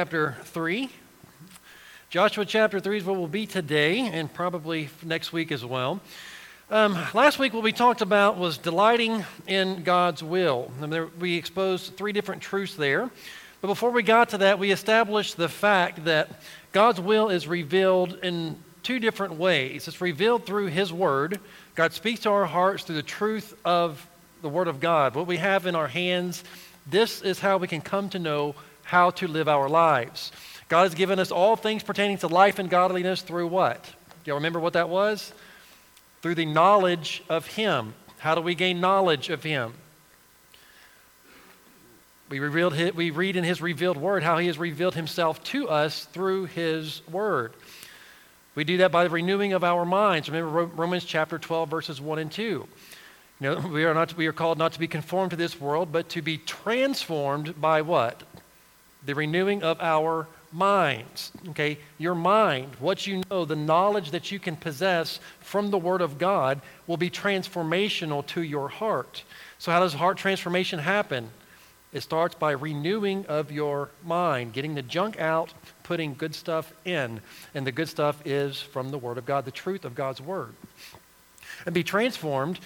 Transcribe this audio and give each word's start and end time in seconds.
chapter 0.00 0.34
3. 0.44 0.88
Joshua 2.08 2.46
chapter 2.46 2.80
3 2.80 2.96
is 2.96 3.04
what 3.04 3.18
we'll 3.18 3.26
be 3.26 3.44
today 3.44 3.98
and 3.98 4.32
probably 4.32 4.88
next 5.02 5.30
week 5.30 5.52
as 5.52 5.62
well. 5.62 6.00
Um, 6.70 6.96
last 7.12 7.38
week, 7.38 7.52
what 7.52 7.62
we 7.62 7.70
talked 7.70 8.00
about 8.00 8.38
was 8.38 8.56
delighting 8.56 9.26
in 9.46 9.82
God's 9.82 10.22
will. 10.22 10.70
And 10.80 10.90
there, 10.90 11.08
we 11.18 11.36
exposed 11.36 11.98
three 11.98 12.12
different 12.12 12.40
truths 12.40 12.76
there. 12.76 13.10
But 13.60 13.68
before 13.68 13.90
we 13.90 14.02
got 14.02 14.30
to 14.30 14.38
that, 14.38 14.58
we 14.58 14.70
established 14.70 15.36
the 15.36 15.50
fact 15.50 16.06
that 16.06 16.30
God's 16.72 16.98
will 16.98 17.28
is 17.28 17.46
revealed 17.46 18.20
in 18.22 18.56
two 18.82 19.00
different 19.00 19.34
ways. 19.34 19.86
It's 19.86 20.00
revealed 20.00 20.46
through 20.46 20.68
His 20.68 20.90
Word. 20.90 21.40
God 21.74 21.92
speaks 21.92 22.20
to 22.20 22.30
our 22.30 22.46
hearts 22.46 22.84
through 22.84 22.96
the 22.96 23.02
truth 23.02 23.54
of 23.66 24.08
the 24.40 24.48
Word 24.48 24.66
of 24.66 24.80
God. 24.80 25.14
What 25.14 25.26
we 25.26 25.36
have 25.36 25.66
in 25.66 25.74
our 25.74 25.88
hands, 25.88 26.42
this 26.86 27.20
is 27.20 27.38
how 27.38 27.58
we 27.58 27.68
can 27.68 27.82
come 27.82 28.08
to 28.08 28.18
know 28.18 28.54
how 28.90 29.08
to 29.08 29.28
live 29.28 29.48
our 29.48 29.68
lives. 29.68 30.32
God 30.68 30.82
has 30.82 30.94
given 30.94 31.20
us 31.20 31.30
all 31.30 31.54
things 31.54 31.84
pertaining 31.84 32.18
to 32.18 32.26
life 32.26 32.58
and 32.58 32.68
godliness 32.68 33.22
through 33.22 33.46
what? 33.46 33.88
Y'all 34.24 34.34
remember 34.34 34.58
what 34.58 34.72
that 34.72 34.88
was? 34.88 35.32
Through 36.22 36.34
the 36.34 36.44
knowledge 36.44 37.22
of 37.28 37.46
Him. 37.46 37.94
How 38.18 38.34
do 38.34 38.40
we 38.40 38.56
gain 38.56 38.80
knowledge 38.80 39.30
of 39.30 39.44
Him? 39.44 39.74
We, 42.30 42.40
revealed 42.40 42.74
his, 42.74 42.92
we 42.92 43.12
read 43.12 43.36
in 43.36 43.44
His 43.44 43.62
revealed 43.62 43.96
Word 43.96 44.24
how 44.24 44.38
He 44.38 44.48
has 44.48 44.58
revealed 44.58 44.96
Himself 44.96 45.40
to 45.44 45.68
us 45.68 46.06
through 46.06 46.46
His 46.46 47.00
Word. 47.08 47.52
We 48.56 48.64
do 48.64 48.78
that 48.78 48.90
by 48.90 49.04
the 49.04 49.10
renewing 49.10 49.52
of 49.52 49.62
our 49.62 49.84
minds. 49.84 50.28
Remember 50.28 50.64
Romans 50.64 51.04
chapter 51.04 51.38
12, 51.38 51.70
verses 51.70 52.00
1 52.00 52.18
and 52.18 52.32
2. 52.32 52.42
You 52.42 52.66
know, 53.40 53.56
we 53.68 53.84
are, 53.84 53.94
not, 53.94 54.16
we 54.16 54.26
are 54.26 54.32
called 54.32 54.58
not 54.58 54.72
to 54.72 54.80
be 54.80 54.88
conformed 54.88 55.30
to 55.30 55.36
this 55.36 55.60
world, 55.60 55.92
but 55.92 56.08
to 56.10 56.22
be 56.22 56.38
transformed 56.38 57.60
by 57.60 57.82
what? 57.82 58.24
The 59.04 59.14
renewing 59.14 59.62
of 59.62 59.80
our 59.80 60.26
minds. 60.52 61.32
Okay? 61.50 61.78
Your 61.98 62.14
mind, 62.14 62.74
what 62.80 63.06
you 63.06 63.22
know, 63.30 63.44
the 63.44 63.56
knowledge 63.56 64.10
that 64.10 64.32
you 64.32 64.38
can 64.38 64.56
possess 64.56 65.20
from 65.40 65.70
the 65.70 65.78
Word 65.78 66.00
of 66.00 66.18
God 66.18 66.60
will 66.86 66.96
be 66.96 67.10
transformational 67.10 68.26
to 68.28 68.42
your 68.42 68.68
heart. 68.68 69.24
So, 69.58 69.70
how 69.70 69.80
does 69.80 69.94
heart 69.94 70.16
transformation 70.16 70.78
happen? 70.78 71.30
It 71.92 72.02
starts 72.02 72.36
by 72.36 72.52
renewing 72.52 73.26
of 73.26 73.50
your 73.50 73.90
mind, 74.04 74.52
getting 74.52 74.74
the 74.74 74.82
junk 74.82 75.18
out, 75.18 75.52
putting 75.82 76.14
good 76.14 76.34
stuff 76.34 76.72
in. 76.84 77.20
And 77.52 77.66
the 77.66 77.72
good 77.72 77.88
stuff 77.88 78.24
is 78.24 78.60
from 78.60 78.90
the 78.90 78.98
Word 78.98 79.18
of 79.18 79.26
God, 79.26 79.44
the 79.44 79.50
truth 79.50 79.84
of 79.84 79.94
God's 79.94 80.20
Word. 80.20 80.54
And 81.66 81.74
be 81.74 81.82
transformed 81.82 82.60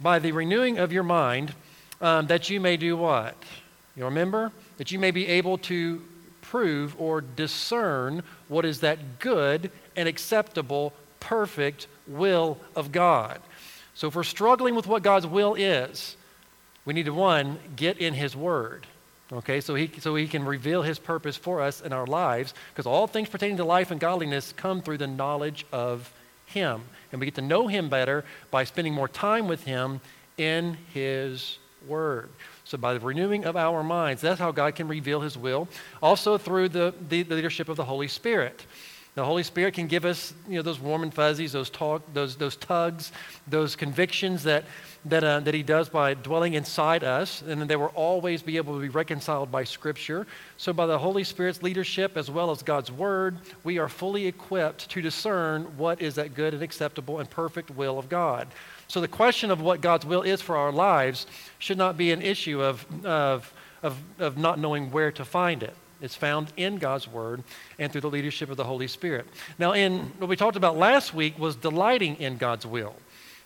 by 0.00 0.18
the 0.18 0.32
renewing 0.32 0.78
of 0.78 0.92
your 0.92 1.02
mind 1.02 1.54
um, 2.00 2.26
that 2.28 2.48
you 2.48 2.58
may 2.58 2.78
do 2.78 2.96
what? 2.96 3.36
You 3.96 4.06
remember? 4.06 4.50
That 4.80 4.90
you 4.90 4.98
may 4.98 5.10
be 5.10 5.26
able 5.26 5.58
to 5.58 6.00
prove 6.40 6.98
or 6.98 7.20
discern 7.20 8.22
what 8.48 8.64
is 8.64 8.80
that 8.80 9.18
good 9.18 9.70
and 9.94 10.08
acceptable, 10.08 10.94
perfect 11.20 11.86
will 12.06 12.56
of 12.74 12.90
God. 12.90 13.42
So 13.92 14.08
if 14.08 14.14
we're 14.14 14.22
struggling 14.22 14.74
with 14.74 14.86
what 14.86 15.02
God's 15.02 15.26
will 15.26 15.54
is, 15.54 16.16
we 16.86 16.94
need 16.94 17.04
to, 17.04 17.12
one, 17.12 17.58
get 17.76 17.98
in 17.98 18.14
His 18.14 18.34
Word. 18.34 18.86
Okay, 19.30 19.60
so 19.60 19.74
he, 19.74 19.90
so 19.98 20.14
he 20.14 20.26
can 20.26 20.46
reveal 20.46 20.80
his 20.80 20.98
purpose 20.98 21.36
for 21.36 21.60
us 21.60 21.82
in 21.82 21.92
our 21.92 22.06
lives, 22.06 22.54
because 22.72 22.86
all 22.86 23.06
things 23.06 23.28
pertaining 23.28 23.58
to 23.58 23.64
life 23.64 23.90
and 23.90 24.00
godliness 24.00 24.54
come 24.56 24.80
through 24.80 24.96
the 24.96 25.06
knowledge 25.06 25.66
of 25.72 26.10
him. 26.46 26.80
And 27.12 27.20
we 27.20 27.26
get 27.26 27.34
to 27.34 27.42
know 27.42 27.68
him 27.68 27.90
better 27.90 28.24
by 28.50 28.64
spending 28.64 28.94
more 28.94 29.08
time 29.08 29.46
with 29.46 29.64
him 29.64 30.00
in 30.38 30.78
his 30.94 31.58
word. 31.86 32.30
So, 32.70 32.78
by 32.78 32.94
the 32.94 33.00
renewing 33.00 33.46
of 33.46 33.56
our 33.56 33.82
minds, 33.82 34.22
that's 34.22 34.38
how 34.38 34.52
God 34.52 34.76
can 34.76 34.86
reveal 34.86 35.22
His 35.22 35.36
will. 35.36 35.66
Also, 36.00 36.38
through 36.38 36.68
the, 36.68 36.94
the, 37.08 37.24
leadership 37.24 37.68
of 37.68 37.76
the 37.76 37.84
Holy 37.84 38.06
Spirit. 38.06 38.64
The 39.16 39.24
Holy 39.24 39.42
Spirit 39.42 39.74
can 39.74 39.88
give 39.88 40.04
us, 40.04 40.32
you 40.48 40.54
know, 40.54 40.62
those 40.62 40.78
warm 40.78 41.02
and 41.02 41.12
fuzzies, 41.12 41.50
those 41.50 41.68
talk, 41.68 42.02
those 42.14 42.36
those 42.36 42.54
tugs, 42.54 43.10
those 43.48 43.74
convictions 43.74 44.44
that 44.44 44.66
that 45.04 45.24
uh, 45.24 45.40
that 45.40 45.52
He 45.52 45.64
does 45.64 45.88
by 45.88 46.14
dwelling 46.14 46.54
inside 46.54 47.02
us, 47.02 47.42
and 47.42 47.62
they 47.62 47.74
will 47.74 47.92
always 47.96 48.40
be 48.40 48.56
able 48.56 48.74
to 48.74 48.80
be 48.80 48.88
reconciled 48.88 49.50
by 49.50 49.64
Scripture. 49.64 50.28
So, 50.56 50.72
by 50.72 50.86
the 50.86 50.96
Holy 50.96 51.24
Spirit's 51.24 51.64
leadership 51.64 52.16
as 52.16 52.30
well 52.30 52.52
as 52.52 52.62
God's 52.62 52.92
Word, 52.92 53.38
we 53.64 53.78
are 53.78 53.88
fully 53.88 54.28
equipped 54.28 54.88
to 54.90 55.02
discern 55.02 55.64
what 55.76 56.00
is 56.00 56.14
that 56.14 56.34
good 56.34 56.54
and 56.54 56.62
acceptable 56.62 57.18
and 57.18 57.28
perfect 57.28 57.72
will 57.72 57.98
of 57.98 58.08
God. 58.08 58.46
So 58.90 59.00
the 59.00 59.06
question 59.06 59.52
of 59.52 59.60
what 59.60 59.80
God's 59.80 60.04
will 60.04 60.22
is 60.22 60.42
for 60.42 60.56
our 60.56 60.72
lives 60.72 61.28
should 61.60 61.78
not 61.78 61.96
be 61.96 62.10
an 62.10 62.20
issue 62.20 62.60
of, 62.60 62.84
of, 63.06 63.54
of, 63.84 63.96
of 64.18 64.36
not 64.36 64.58
knowing 64.58 64.90
where 64.90 65.12
to 65.12 65.24
find 65.24 65.62
it. 65.62 65.76
It's 66.00 66.16
found 66.16 66.52
in 66.56 66.78
God's 66.78 67.06
Word 67.06 67.44
and 67.78 67.92
through 67.92 68.00
the 68.00 68.10
leadership 68.10 68.50
of 68.50 68.56
the 68.56 68.64
Holy 68.64 68.88
Spirit. 68.88 69.26
Now, 69.60 69.74
in 69.74 70.10
what 70.18 70.28
we 70.28 70.34
talked 70.34 70.56
about 70.56 70.76
last 70.76 71.14
week 71.14 71.38
was 71.38 71.54
delighting 71.54 72.16
in 72.16 72.36
God's 72.36 72.66
will. 72.66 72.96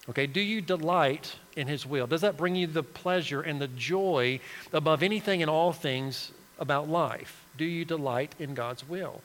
Okay, 0.08 0.26
do 0.26 0.40
you 0.40 0.62
delight 0.62 1.36
in 1.56 1.66
His 1.66 1.84
will? 1.84 2.06
Does 2.06 2.22
that 2.22 2.38
bring 2.38 2.56
you 2.56 2.66
the 2.66 2.82
pleasure 2.82 3.42
and 3.42 3.60
the 3.60 3.68
joy 3.68 4.40
above 4.72 5.02
anything 5.02 5.42
and 5.42 5.50
all 5.50 5.74
things 5.74 6.32
about 6.58 6.88
life? 6.88 7.43
Do 7.56 7.64
you 7.64 7.84
delight 7.84 8.34
in 8.38 8.54
God's 8.54 8.88
will? 8.88 9.20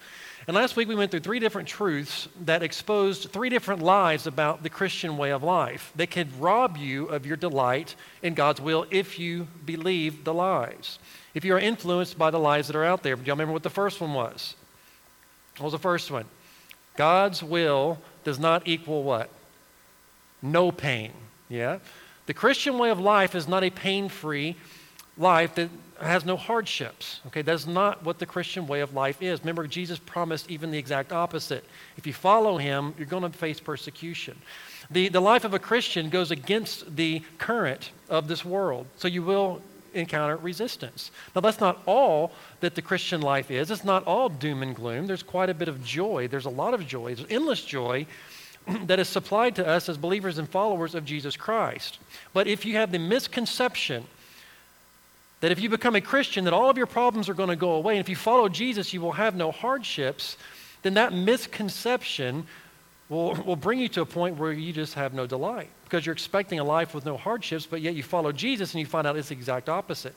And 0.48 0.56
last 0.56 0.76
week 0.76 0.88
we 0.88 0.96
went 0.96 1.12
through 1.12 1.22
three 1.22 1.40
different 1.40 1.68
truths 1.68 2.28
that 2.46 2.62
exposed 2.62 3.32
three 3.32 3.50
different 3.50 3.82
lies 3.82 4.28
about 4.28 4.62
the 4.62 4.70
Christian 4.70 5.18
way 5.18 5.32
of 5.32 5.44
life. 5.44 5.92
They 5.96 6.08
could 6.08 6.40
rob 6.40 6.78
you 6.78 7.08
of 7.08 7.26
your 7.26 7.38
delight 7.38 7.96
in 8.22 8.36
God's 8.36 8.62
will 8.62 8.86
if 8.92 9.18
you 9.18 9.48
believe 9.66 10.24
the 10.24 10.34
lies. 10.34 11.00
If 11.34 11.44
you 11.44 11.56
are 11.56 11.60
influenced 11.60 12.18
by 12.18 12.30
the 12.30 12.40
lies 12.40 12.68
that 12.68 12.76
are 12.76 12.86
out 12.86 13.04
there. 13.04 13.16
Do 13.16 13.24
y'all 13.24 13.34
remember 13.34 13.54
what 13.54 13.64
the 13.64 13.70
first 13.70 14.00
one 14.00 14.14
was? 14.14 14.56
What 15.58 15.66
was 15.66 15.74
the 15.74 15.80
first 15.80 16.12
one? 16.12 16.26
God's 16.96 17.42
will 17.42 17.98
does 18.24 18.40
not 18.40 18.68
equal 18.68 19.04
what? 19.04 19.30
No 20.42 20.72
pain. 20.72 21.12
Yeah? 21.48 21.80
The 22.28 22.34
Christian 22.34 22.78
way 22.78 22.92
of 22.92 23.00
life 23.00 23.34
is 23.34 23.48
not 23.48 23.64
a 23.64 23.70
pain 23.70 24.08
free 24.08 24.56
life 25.18 25.56
that 25.56 25.70
has 26.02 26.26
no 26.26 26.38
hardships. 26.38 27.20
Okay, 27.28 27.42
that's 27.42 27.68
not 27.68 28.04
what 28.04 28.20
the 28.20 28.26
Christian 28.26 28.68
way 28.68 28.82
of 28.82 28.94
life 28.94 29.22
is. 29.22 29.40
Remember, 29.42 29.68
Jesus 29.68 30.00
promised 30.00 30.50
even 30.50 30.72
the 30.72 30.78
exact 30.78 31.12
opposite. 31.12 31.66
If 31.98 32.08
you 32.08 32.14
follow 32.14 32.58
him, 32.58 32.94
you're 32.98 33.08
going 33.08 33.24
to 33.24 33.38
face 33.38 33.60
persecution. 33.60 34.38
The, 34.92 35.10
the 35.10 35.20
life 35.20 35.44
of 35.44 35.54
a 35.54 35.60
Christian 35.60 36.10
goes 36.10 36.32
against 36.32 36.96
the 36.96 37.22
current 37.38 37.92
of 38.10 38.28
this 38.28 38.44
world, 38.44 38.88
so 38.98 39.08
you 39.08 39.24
will 39.24 39.62
encounter 39.94 40.38
resistance. 40.38 41.12
Now, 41.36 41.42
that's 41.42 41.60
not 41.60 41.82
all 41.86 42.32
that 42.60 42.76
the 42.76 42.82
Christian 42.82 43.22
life 43.22 43.52
is. 43.52 43.72
It's 43.72 43.84
not 43.84 44.06
all 44.06 44.30
doom 44.30 44.62
and 44.62 44.76
gloom. 44.76 45.08
There's 45.08 45.24
quite 45.24 45.50
a 45.50 45.54
bit 45.54 45.68
of 45.68 45.84
joy. 45.84 46.28
There's 46.28 46.46
a 46.46 46.50
lot 46.50 46.74
of 46.74 46.88
joy. 46.88 47.16
There's 47.16 47.28
endless 47.30 47.64
joy 47.64 48.06
that 48.86 49.00
is 49.00 49.10
supplied 49.10 49.56
to 49.56 49.68
us 49.68 49.90
as 49.90 49.98
believers 49.98 50.38
and 50.38 50.48
followers 50.48 50.96
of 50.96 51.06
Jesus 51.06 51.36
Christ. 51.36 52.00
But 52.34 52.48
if 52.48 52.66
you 52.66 52.76
have 52.76 52.92
the 52.92 53.00
misconception 53.00 54.06
that 55.42 55.52
if 55.52 55.60
you 55.60 55.70
become 55.70 55.96
a 55.96 56.02
Christian, 56.02 56.44
that 56.46 56.54
all 56.54 56.70
of 56.70 56.78
your 56.78 56.86
problems 56.86 57.30
are 57.30 57.34
going 57.34 57.50
to 57.50 57.56
go 57.56 57.72
away. 57.72 57.94
And 57.94 58.02
if 58.02 58.10
you 58.10 58.16
follow 58.16 58.50
Jesus, 58.50 58.94
you 58.94 59.02
will 59.02 59.14
have 59.14 59.36
no 59.36 59.52
hardships. 59.52 60.38
Then 60.82 60.96
that 60.96 61.14
misconception 61.14 62.46
will, 63.08 63.36
will 63.36 63.56
bring 63.56 63.80
you 63.80 63.88
to 63.90 64.02
a 64.02 64.06
point 64.06 64.38
where 64.38 64.52
you 64.52 64.74
just 64.74 64.96
have 64.96 65.14
no 65.14 65.26
delight 65.26 65.70
because 65.86 66.06
you're 66.06 66.14
expecting 66.14 66.60
a 66.60 66.64
life 66.64 66.94
with 66.94 67.06
no 67.06 67.18
hardships, 67.18 67.66
but 67.66 67.82
yet 67.82 67.96
you 67.96 68.04
follow 68.04 68.32
Jesus 68.32 68.74
and 68.74 68.80
you 68.80 68.86
find 68.86 69.08
out 69.08 69.18
it's 69.18 69.30
the 69.30 69.36
exact 69.36 69.70
opposite. 69.70 70.16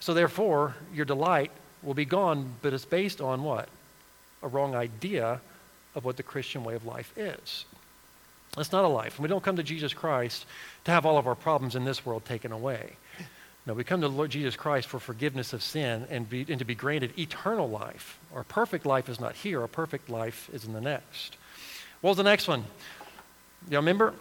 So 0.00 0.14
therefore, 0.14 0.74
your 0.92 1.04
delight 1.04 1.50
will 1.82 1.94
be 1.94 2.04
gone, 2.04 2.52
but 2.62 2.72
it's 2.72 2.84
based 2.84 3.20
on 3.20 3.42
what? 3.42 3.68
A 4.42 4.48
wrong 4.48 4.74
idea 4.74 5.40
of 5.94 6.04
what 6.04 6.16
the 6.16 6.22
Christian 6.22 6.62
way 6.62 6.74
of 6.74 6.84
life 6.84 7.12
is. 7.16 7.64
It's 8.56 8.72
not 8.72 8.84
a 8.84 8.88
life. 8.88 9.16
And 9.16 9.22
We 9.22 9.28
don't 9.28 9.42
come 9.42 9.56
to 9.56 9.62
Jesus 9.62 9.92
Christ 9.92 10.46
to 10.84 10.90
have 10.90 11.06
all 11.06 11.18
of 11.18 11.26
our 11.26 11.34
problems 11.34 11.74
in 11.74 11.84
this 11.84 12.06
world 12.06 12.24
taken 12.24 12.52
away. 12.52 12.92
No, 13.66 13.72
we 13.72 13.82
come 13.82 14.02
to 14.02 14.08
the 14.08 14.14
Lord 14.14 14.30
Jesus 14.30 14.56
Christ 14.56 14.88
for 14.88 14.98
forgiveness 14.98 15.52
of 15.54 15.62
sin 15.62 16.06
and, 16.10 16.28
be, 16.28 16.44
and 16.48 16.58
to 16.58 16.64
be 16.64 16.74
granted 16.74 17.18
eternal 17.18 17.68
life. 17.68 18.18
Our 18.34 18.44
perfect 18.44 18.84
life 18.84 19.08
is 19.08 19.18
not 19.18 19.34
here, 19.34 19.62
our 19.62 19.68
perfect 19.68 20.10
life 20.10 20.50
is 20.52 20.64
in 20.64 20.74
the 20.74 20.80
next. 20.80 21.36
What 22.02 22.10
was 22.10 22.16
the 22.18 22.24
next 22.24 22.46
one? 22.46 22.64
Y'all 23.70 23.80
remember? 23.80 24.12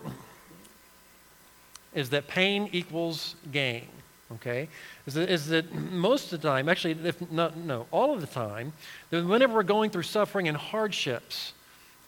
Is 1.93 2.09
that 2.11 2.27
pain 2.27 2.69
equals 2.71 3.35
gain. 3.51 3.87
Okay? 4.35 4.69
Is 5.05 5.13
that, 5.15 5.29
is 5.29 5.47
that 5.47 5.73
most 5.73 6.31
of 6.31 6.41
the 6.41 6.47
time, 6.47 6.69
actually, 6.69 6.97
if 7.03 7.29
not, 7.29 7.57
no, 7.57 7.85
all 7.91 8.13
of 8.13 8.21
the 8.21 8.27
time, 8.27 8.71
that 9.09 9.25
whenever 9.25 9.53
we're 9.53 9.63
going 9.63 9.89
through 9.89 10.03
suffering 10.03 10.47
and 10.47 10.55
hardships, 10.55 11.53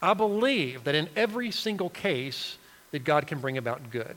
I 0.02 0.14
believe 0.14 0.86
that 0.86 0.96
in 0.96 1.10
every 1.16 1.52
single 1.52 1.90
case, 1.90 2.58
that 2.92 3.04
God 3.04 3.28
can 3.28 3.40
bring 3.40 3.58
about 3.58 3.92
good. 3.92 4.16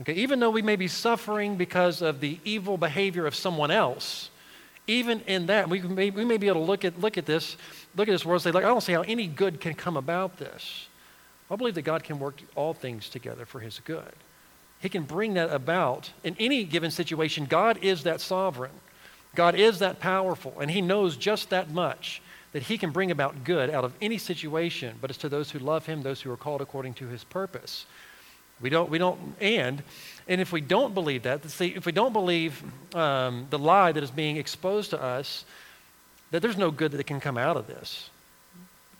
Okay, 0.00 0.12
even 0.14 0.40
though 0.40 0.50
we 0.50 0.62
may 0.62 0.76
be 0.76 0.88
suffering 0.88 1.56
because 1.56 2.02
of 2.02 2.20
the 2.20 2.38
evil 2.44 2.76
behavior 2.76 3.26
of 3.26 3.34
someone 3.34 3.70
else, 3.70 4.30
even 4.86 5.20
in 5.22 5.46
that, 5.46 5.68
we 5.68 5.80
may, 5.80 6.10
we 6.10 6.24
may 6.24 6.36
be 6.36 6.48
able 6.48 6.60
to 6.60 6.66
look 6.66 6.84
at, 6.84 7.00
look 7.00 7.16
at 7.18 7.26
this, 7.26 7.56
look 7.96 8.08
at 8.08 8.12
this 8.12 8.24
world 8.24 8.40
and 8.40 8.42
say, 8.42 8.50
like, 8.50 8.64
I 8.64 8.68
don't 8.68 8.82
see 8.82 8.92
how 8.92 9.02
any 9.02 9.26
good 9.26 9.60
can 9.60 9.74
come 9.74 9.96
about 9.96 10.36
this. 10.38 10.88
I 11.50 11.56
believe 11.56 11.74
that 11.74 11.82
God 11.82 12.04
can 12.04 12.18
work 12.18 12.42
all 12.54 12.74
things 12.74 13.08
together 13.08 13.46
for 13.46 13.60
his 13.60 13.80
good. 13.80 14.12
He 14.80 14.88
can 14.88 15.04
bring 15.04 15.34
that 15.34 15.50
about 15.50 16.10
in 16.22 16.36
any 16.38 16.64
given 16.64 16.90
situation. 16.90 17.46
God 17.46 17.78
is 17.82 18.02
that 18.02 18.20
sovereign. 18.20 18.72
God 19.36 19.54
is 19.54 19.78
that 19.78 20.00
powerful, 20.00 20.58
and 20.60 20.70
He 20.70 20.80
knows 20.80 21.16
just 21.16 21.50
that 21.50 21.70
much 21.70 22.22
that 22.52 22.64
He 22.64 22.78
can 22.78 22.90
bring 22.90 23.10
about 23.10 23.44
good 23.44 23.70
out 23.70 23.84
of 23.84 23.92
any 24.00 24.18
situation, 24.18 24.96
but 25.00 25.10
it's 25.10 25.18
to 25.20 25.28
those 25.28 25.50
who 25.50 25.58
love 25.58 25.86
Him, 25.86 26.02
those 26.02 26.22
who 26.22 26.32
are 26.32 26.36
called 26.36 26.62
according 26.62 26.94
to 26.94 27.06
His 27.06 27.22
purpose. 27.22 27.86
We 28.60 28.70
don't, 28.70 28.88
we 28.88 28.98
don't, 28.98 29.18
and, 29.40 29.82
and 30.28 30.40
if 30.40 30.52
we 30.52 30.60
don't 30.60 30.94
believe 30.94 31.24
that, 31.24 31.48
see, 31.50 31.68
if 31.68 31.84
we 31.84 31.92
don't 31.92 32.12
believe 32.12 32.62
um, 32.94 33.46
the 33.50 33.58
lie 33.58 33.92
that 33.92 34.02
is 34.02 34.10
being 34.10 34.36
exposed 34.36 34.90
to 34.90 35.02
us, 35.02 35.44
that 36.30 36.40
there's 36.40 36.56
no 36.56 36.70
good 36.70 36.92
that 36.92 37.04
can 37.06 37.20
come 37.20 37.36
out 37.36 37.56
of 37.56 37.66
this. 37.66 38.08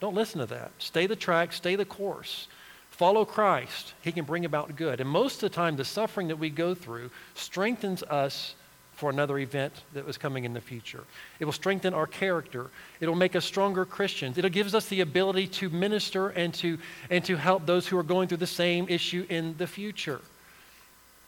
Don't 0.01 0.15
listen 0.15 0.41
to 0.41 0.47
that. 0.47 0.73
Stay 0.79 1.07
the 1.07 1.17
track, 1.17 1.53
stay 1.53 1.75
the 1.75 1.85
course. 1.85 2.49
Follow 2.91 3.25
Christ. 3.25 3.95
He 4.03 4.13
can 4.13 4.25
bring 4.25 4.45
about 4.45 4.77
good. 4.77 5.01
And 5.01 5.09
most 5.09 5.43
of 5.43 5.51
the 5.51 5.55
time, 5.55 5.77
the 5.77 5.85
suffering 5.85 6.29
that 6.29 6.39
we 6.39 6.51
go 6.51 6.75
through 6.75 7.11
strengthens 7.35 8.03
us 8.03 8.55
for 8.97 9.11
another 9.11 9.39
event 9.39 9.73
that 9.93 10.07
was 10.07 10.17
coming 10.17 10.45
in 10.45 10.55
the 10.55 10.61
future. 10.61 11.05
It 11.39 11.45
will 11.45 11.53
strengthen 11.53 11.93
our 11.93 12.07
character. 12.07 12.71
It'll 12.99 13.15
make 13.15 13.37
us 13.37 13.45
stronger 13.45 13.85
Christians. 13.85 14.39
It'll 14.39 14.51
gives 14.51 14.75
us 14.75 14.87
the 14.87 15.03
ability 15.03 15.49
to 15.49 15.69
minister 15.69 16.31
and 16.31 16.53
to, 16.55 16.79
and 17.11 17.23
to 17.27 17.37
help 17.37 17.67
those 17.67 17.87
who 17.87 17.99
are 17.99 18.03
going 18.03 18.29
through 18.29 18.39
the 18.39 18.47
same 18.47 18.87
issue 18.89 19.27
in 19.29 19.55
the 19.59 19.67
future. 19.67 20.21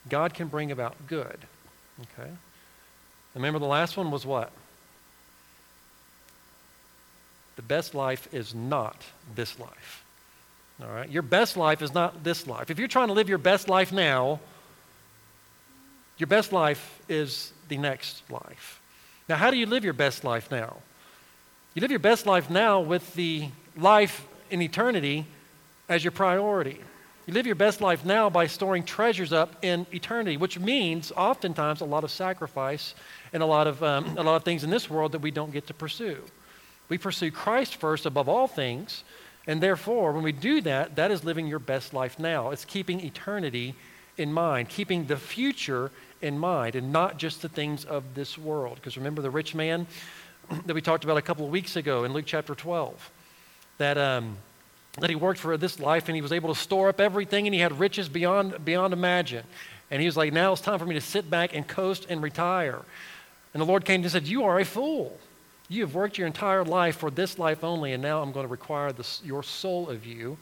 God 0.09 0.33
can 0.33 0.47
bring 0.47 0.71
about 0.71 0.95
good. 1.07 1.37
Okay? 2.01 2.31
Remember 3.35 3.59
the 3.59 3.65
last 3.65 3.95
one 3.95 4.09
was 4.09 4.25
what? 4.25 4.51
The 7.55 7.61
best 7.61 7.93
life 7.93 8.33
is 8.33 8.55
not 8.55 8.95
this 9.35 9.59
life. 9.59 10.03
All 10.81 10.89
right? 10.89 11.09
Your 11.09 11.21
best 11.21 11.55
life 11.55 11.83
is 11.83 11.93
not 11.93 12.23
this 12.23 12.47
life. 12.47 12.71
If 12.71 12.79
you're 12.79 12.87
trying 12.87 13.09
to 13.09 13.13
live 13.13 13.29
your 13.29 13.37
best 13.37 13.69
life 13.69 13.91
now, 13.91 14.39
your 16.17 16.27
best 16.27 16.51
life 16.51 16.99
is 17.07 17.53
the 17.69 17.77
next 17.77 18.23
life. 18.29 18.81
Now, 19.27 19.35
how 19.35 19.51
do 19.51 19.57
you 19.57 19.65
live 19.65 19.83
your 19.83 19.93
best 19.93 20.23
life 20.23 20.51
now? 20.51 20.77
You 21.73 21.81
live 21.81 21.91
your 21.91 21.99
best 21.99 22.25
life 22.25 22.49
now 22.49 22.79
with 22.81 23.13
the 23.13 23.49
life 23.77 24.27
in 24.49 24.61
eternity 24.61 25.25
as 25.87 26.03
your 26.03 26.11
priority. 26.11 26.79
You 27.27 27.33
live 27.33 27.45
your 27.45 27.55
best 27.55 27.79
life 27.79 28.03
now 28.03 28.29
by 28.31 28.47
storing 28.47 28.83
treasures 28.83 29.31
up 29.31 29.63
in 29.63 29.85
eternity, 29.93 30.35
which 30.35 30.57
means 30.57 31.11
oftentimes 31.15 31.81
a 31.81 31.85
lot 31.85 32.03
of 32.03 32.09
sacrifice 32.09 32.95
and 33.33 33.43
a 33.43 33.45
lot 33.45 33.67
of, 33.67 33.83
um, 33.83 34.17
a 34.17 34.23
lot 34.23 34.35
of 34.35 34.43
things 34.43 34.63
in 34.63 34.71
this 34.71 34.89
world 34.89 35.11
that 35.11 35.19
we 35.19 35.29
don't 35.29 35.51
get 35.51 35.67
to 35.67 35.73
pursue. 35.75 36.23
We 36.89 36.97
pursue 36.97 37.29
Christ 37.29 37.75
first 37.75 38.07
above 38.07 38.27
all 38.27 38.47
things, 38.47 39.03
and 39.45 39.61
therefore, 39.61 40.11
when 40.11 40.23
we 40.23 40.31
do 40.31 40.59
that, 40.61 40.95
that 40.95 41.11
is 41.11 41.23
living 41.23 41.45
your 41.45 41.59
best 41.59 41.93
life 41.93 42.17
now. 42.17 42.49
It's 42.49 42.65
keeping 42.65 42.99
eternity 42.99 43.75
in 44.17 44.33
mind, 44.33 44.69
keeping 44.69 45.05
the 45.05 45.17
future 45.17 45.91
in 46.21 46.37
mind 46.37 46.75
and 46.75 46.91
not 46.91 47.17
just 47.17 47.41
the 47.41 47.49
things 47.49 47.85
of 47.85 48.03
this 48.15 48.37
world. 48.37 48.75
Because 48.75 48.97
remember 48.97 49.21
the 49.21 49.29
rich 49.29 49.55
man 49.55 49.87
that 50.65 50.73
we 50.73 50.81
talked 50.81 51.03
about 51.03 51.17
a 51.17 51.21
couple 51.21 51.45
of 51.45 51.51
weeks 51.51 51.75
ago 51.75 52.03
in 52.03 52.13
Luke 52.13 52.25
chapter 52.25 52.55
12? 52.55 53.11
That, 53.77 53.97
um, 53.97 54.37
that 54.99 55.09
he 55.09 55.15
worked 55.15 55.39
for 55.39 55.55
this 55.57 55.79
life 55.79 56.09
and 56.09 56.15
he 56.15 56.21
was 56.21 56.33
able 56.33 56.53
to 56.53 56.59
store 56.59 56.89
up 56.89 56.99
everything 56.99 57.47
and 57.47 57.53
he 57.53 57.61
had 57.61 57.79
riches 57.79 58.09
beyond, 58.09 58.65
beyond 58.65 58.93
imagine. 58.93 59.45
And 59.91 60.01
he 60.01 60.05
was 60.05 60.17
like, 60.17 60.33
now 60.33 60.51
it's 60.51 60.61
time 60.61 60.79
for 60.79 60.85
me 60.85 60.95
to 60.95 61.01
sit 61.01 61.29
back 61.29 61.55
and 61.55 61.67
coast 61.67 62.05
and 62.09 62.21
retire. 62.21 62.81
And 63.53 63.61
the 63.61 63.65
Lord 63.65 63.85
came 63.85 64.01
and 64.01 64.11
said, 64.11 64.27
You 64.27 64.43
are 64.43 64.59
a 64.59 64.65
fool. 64.65 65.17
You 65.69 65.81
have 65.81 65.93
worked 65.93 66.17
your 66.17 66.27
entire 66.27 66.63
life 66.63 66.97
for 66.97 67.11
this 67.11 67.37
life 67.37 67.63
only, 67.63 67.93
and 67.93 68.01
now 68.01 68.21
I'm 68.21 68.31
going 68.31 68.45
to 68.45 68.51
require 68.51 68.91
this, 68.91 69.21
your 69.23 69.43
soul 69.43 69.89
of 69.89 70.05
you. 70.05 70.37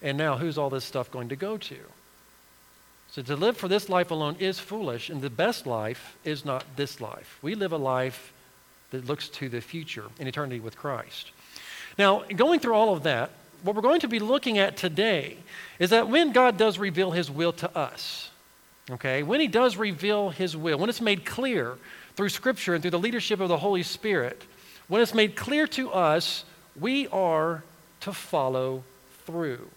And 0.00 0.16
now, 0.16 0.38
who's 0.38 0.58
all 0.58 0.70
this 0.70 0.84
stuff 0.84 1.10
going 1.10 1.28
to 1.30 1.36
go 1.36 1.56
to? 1.56 1.76
So 3.18 3.22
to 3.22 3.34
live 3.34 3.56
for 3.56 3.66
this 3.66 3.88
life 3.88 4.12
alone 4.12 4.36
is 4.38 4.60
foolish, 4.60 5.10
and 5.10 5.20
the 5.20 5.28
best 5.28 5.66
life 5.66 6.16
is 6.22 6.44
not 6.44 6.64
this 6.76 7.00
life. 7.00 7.40
We 7.42 7.56
live 7.56 7.72
a 7.72 7.76
life 7.76 8.32
that 8.92 9.06
looks 9.06 9.28
to 9.30 9.48
the 9.48 9.60
future 9.60 10.04
in 10.20 10.28
eternity 10.28 10.60
with 10.60 10.76
Christ. 10.76 11.32
Now, 11.98 12.22
going 12.22 12.60
through 12.60 12.74
all 12.74 12.94
of 12.94 13.02
that, 13.02 13.32
what 13.64 13.74
we're 13.74 13.82
going 13.82 14.02
to 14.02 14.08
be 14.08 14.20
looking 14.20 14.58
at 14.58 14.76
today 14.76 15.36
is 15.80 15.90
that 15.90 16.08
when 16.08 16.30
God 16.30 16.56
does 16.56 16.78
reveal 16.78 17.10
his 17.10 17.28
will 17.28 17.52
to 17.54 17.76
us, 17.76 18.30
okay, 18.88 19.24
when 19.24 19.40
he 19.40 19.48
does 19.48 19.76
reveal 19.76 20.30
his 20.30 20.56
will, 20.56 20.78
when 20.78 20.88
it's 20.88 21.00
made 21.00 21.26
clear 21.26 21.76
through 22.14 22.28
Scripture 22.28 22.74
and 22.74 22.82
through 22.82 22.92
the 22.92 23.00
leadership 23.00 23.40
of 23.40 23.48
the 23.48 23.58
Holy 23.58 23.82
Spirit, 23.82 24.44
when 24.86 25.02
it's 25.02 25.12
made 25.12 25.34
clear 25.34 25.66
to 25.66 25.90
us, 25.90 26.44
we 26.78 27.08
are 27.08 27.64
to 27.98 28.12
follow 28.12 28.84
through. 29.26 29.68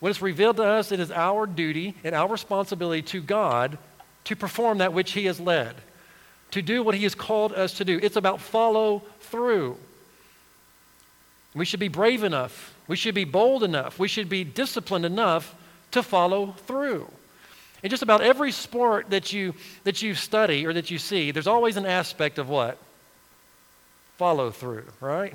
When 0.00 0.10
it's 0.10 0.22
revealed 0.22 0.56
to 0.58 0.64
us, 0.64 0.92
it 0.92 1.00
is 1.00 1.10
our 1.10 1.46
duty 1.46 1.94
and 2.04 2.14
our 2.14 2.28
responsibility 2.28 3.02
to 3.02 3.20
God 3.20 3.78
to 4.24 4.36
perform 4.36 4.78
that 4.78 4.92
which 4.92 5.12
He 5.12 5.26
has 5.26 5.40
led, 5.40 5.76
to 6.50 6.62
do 6.62 6.82
what 6.82 6.94
He 6.94 7.04
has 7.04 7.14
called 7.14 7.52
us 7.52 7.74
to 7.74 7.84
do. 7.84 7.98
It's 8.02 8.16
about 8.16 8.40
follow 8.40 9.02
through. 9.20 9.78
We 11.54 11.64
should 11.64 11.80
be 11.80 11.88
brave 11.88 12.22
enough, 12.22 12.74
we 12.86 12.96
should 12.96 13.14
be 13.14 13.24
bold 13.24 13.62
enough, 13.62 13.98
we 13.98 14.08
should 14.08 14.28
be 14.28 14.44
disciplined 14.44 15.06
enough 15.06 15.54
to 15.92 16.02
follow 16.02 16.52
through. 16.66 17.08
In 17.82 17.90
just 17.90 18.02
about 18.02 18.20
every 18.20 18.52
sport 18.52 19.10
that 19.10 19.32
you, 19.32 19.54
that 19.84 20.02
you 20.02 20.14
study 20.14 20.66
or 20.66 20.72
that 20.72 20.90
you 20.90 20.98
see, 20.98 21.30
there's 21.30 21.46
always 21.46 21.76
an 21.76 21.86
aspect 21.86 22.38
of 22.38 22.48
what? 22.48 22.78
Follow 24.18 24.50
through, 24.50 24.84
right? 25.00 25.34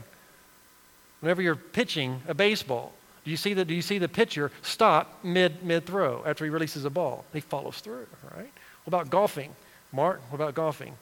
Whenever 1.22 1.42
you're 1.42 1.56
pitching 1.56 2.22
a 2.28 2.34
baseball, 2.34 2.94
do 3.24 3.32
you 3.32 3.38
see 3.38 3.54
the, 3.54 3.64
do 3.64 3.74
you 3.74 3.82
see 3.82 3.98
the 4.00 4.10
pitcher 4.10 4.52
stop 4.62 5.24
mid, 5.24 5.64
mid 5.64 5.86
throw 5.86 6.24
after 6.26 6.44
he 6.44 6.50
releases 6.50 6.86
a 6.86 6.90
ball? 6.90 7.26
He 7.34 7.40
follows 7.40 7.80
through, 7.80 8.08
right? 8.36 8.52
What 8.84 8.88
about 8.88 9.10
golfing? 9.10 9.56
Mark, 9.92 10.22
what 10.30 10.36
about 10.36 10.56
golfing? 10.56 10.96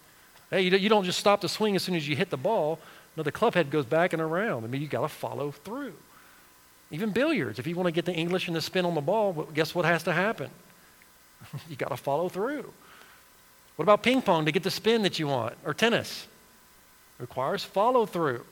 Hey, 0.50 0.64
you, 0.64 0.90
don't 0.90 1.04
just 1.04 1.20
stop 1.20 1.42
the 1.42 1.50
swing 1.50 1.76
as 1.76 1.84
soon 1.84 1.96
as 1.96 2.08
you 2.08 2.16
hit 2.16 2.30
the 2.30 2.38
ball. 2.38 2.80
No, 3.16 3.24
the 3.24 3.32
club 3.32 3.54
head 3.54 3.70
goes 3.70 3.86
back 3.86 4.14
and 4.14 4.22
around. 4.22 4.64
I 4.64 4.68
mean, 4.68 4.82
you 4.82 4.88
got 4.88 5.02
to 5.02 5.08
follow 5.08 5.52
through. 5.52 5.94
Even 6.92 7.12
billiards, 7.12 7.60
if 7.60 7.68
you 7.68 7.76
want 7.76 7.86
to 7.86 7.92
get 7.92 8.06
the 8.06 8.14
English 8.14 8.48
and 8.48 8.56
the 8.56 8.62
spin 8.62 8.84
on 8.84 8.96
the 8.96 9.02
ball, 9.02 9.48
guess 9.54 9.76
what 9.76 9.86
has 9.86 10.04
to 10.04 10.14
happen? 10.14 10.50
you 11.70 11.76
got 11.76 11.90
to 11.90 11.98
follow 11.98 12.30
through. 12.30 12.72
What 13.76 13.84
about 13.84 14.04
ping 14.04 14.22
pong 14.22 14.46
to 14.46 14.52
get 14.52 14.64
the 14.64 14.72
spin 14.72 15.04
that 15.04 15.20
you 15.20 15.28
want? 15.28 15.56
Or 15.64 15.74
tennis? 15.74 16.28
It 17.18 17.22
requires 17.22 17.64
follow 17.64 18.06
through. 18.06 18.44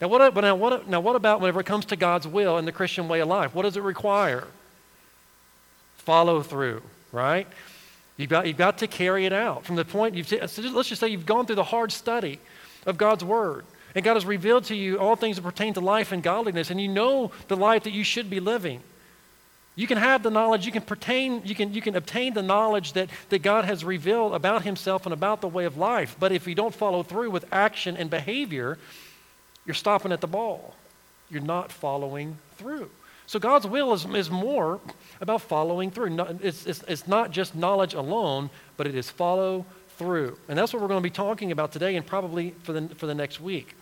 Now 0.00 0.08
what, 0.08 0.34
now, 0.34 0.54
what, 0.54 0.88
now, 0.88 1.00
what 1.00 1.16
about 1.16 1.40
whenever 1.40 1.60
it 1.60 1.66
comes 1.66 1.86
to 1.86 1.96
God's 1.96 2.28
will 2.28 2.58
and 2.58 2.68
the 2.68 2.72
Christian 2.72 3.08
way 3.08 3.20
of 3.20 3.28
life? 3.28 3.54
What 3.54 3.62
does 3.62 3.76
it 3.76 3.82
require? 3.82 4.46
Follow 5.96 6.42
through, 6.42 6.82
right? 7.12 7.46
You've 8.16 8.30
got, 8.30 8.46
you've 8.46 8.56
got 8.56 8.78
to 8.78 8.86
carry 8.86 9.26
it 9.26 9.32
out. 9.32 9.64
From 9.64 9.76
the 9.76 9.84
point, 9.84 10.14
you've, 10.14 10.30
let's 10.32 10.88
just 10.88 11.00
say 11.00 11.08
you've 11.08 11.26
gone 11.26 11.46
through 11.46 11.56
the 11.56 11.64
hard 11.64 11.92
study 11.92 12.38
of 12.86 12.96
God's 12.96 13.24
Word, 13.24 13.64
and 13.94 14.04
God 14.04 14.14
has 14.14 14.26
revealed 14.26 14.64
to 14.64 14.74
you 14.74 14.98
all 14.98 15.16
things 15.16 15.36
that 15.36 15.42
pertain 15.42 15.74
to 15.74 15.80
life 15.80 16.12
and 16.12 16.22
godliness, 16.22 16.70
and 16.70 16.80
you 16.80 16.88
know 16.88 17.32
the 17.48 17.56
life 17.56 17.84
that 17.84 17.92
you 17.92 18.04
should 18.04 18.30
be 18.30 18.40
living. 18.40 18.80
You 19.74 19.86
can 19.86 19.98
have 19.98 20.22
the 20.22 20.30
knowledge, 20.30 20.64
you 20.64 20.72
can 20.72 20.82
pertain, 20.82 21.42
you 21.44 21.54
can, 21.54 21.74
you 21.74 21.82
can 21.82 21.96
obtain 21.96 22.32
the 22.32 22.42
knowledge 22.42 22.94
that, 22.94 23.10
that 23.28 23.42
God 23.42 23.66
has 23.66 23.84
revealed 23.84 24.34
about 24.34 24.62
Himself 24.62 25.04
and 25.04 25.12
about 25.12 25.42
the 25.42 25.48
way 25.48 25.66
of 25.66 25.76
life. 25.76 26.16
But 26.18 26.32
if 26.32 26.46
you 26.46 26.54
don't 26.54 26.74
follow 26.74 27.02
through 27.02 27.30
with 27.30 27.44
action 27.52 27.96
and 27.96 28.08
behavior, 28.08 28.78
you're 29.66 29.74
stopping 29.74 30.12
at 30.12 30.20
the 30.20 30.26
ball. 30.26 30.74
You're 31.28 31.42
not 31.42 31.72
following 31.72 32.38
through. 32.56 32.90
So 33.26 33.40
God's 33.40 33.66
will 33.66 33.92
is, 33.92 34.04
is 34.06 34.30
more 34.30 34.80
about 35.20 35.42
following 35.42 35.90
through. 35.90 36.16
It's, 36.42 36.64
it's, 36.66 36.82
it's 36.86 37.08
not 37.08 37.32
just 37.32 37.56
knowledge 37.56 37.94
alone, 37.94 38.50
but 38.76 38.86
it 38.86 38.94
is 38.94 39.10
follow 39.10 39.66
through. 39.98 40.38
And 40.48 40.56
that's 40.56 40.72
what 40.72 40.80
we're 40.80 40.88
going 40.88 41.00
to 41.00 41.08
be 41.08 41.10
talking 41.10 41.50
about 41.50 41.72
today 41.72 41.96
and 41.96 42.06
probably 42.06 42.54
for 42.62 42.72
the, 42.72 42.94
for 42.94 43.06
the 43.06 43.14
next 43.14 43.40
week. 43.40 43.74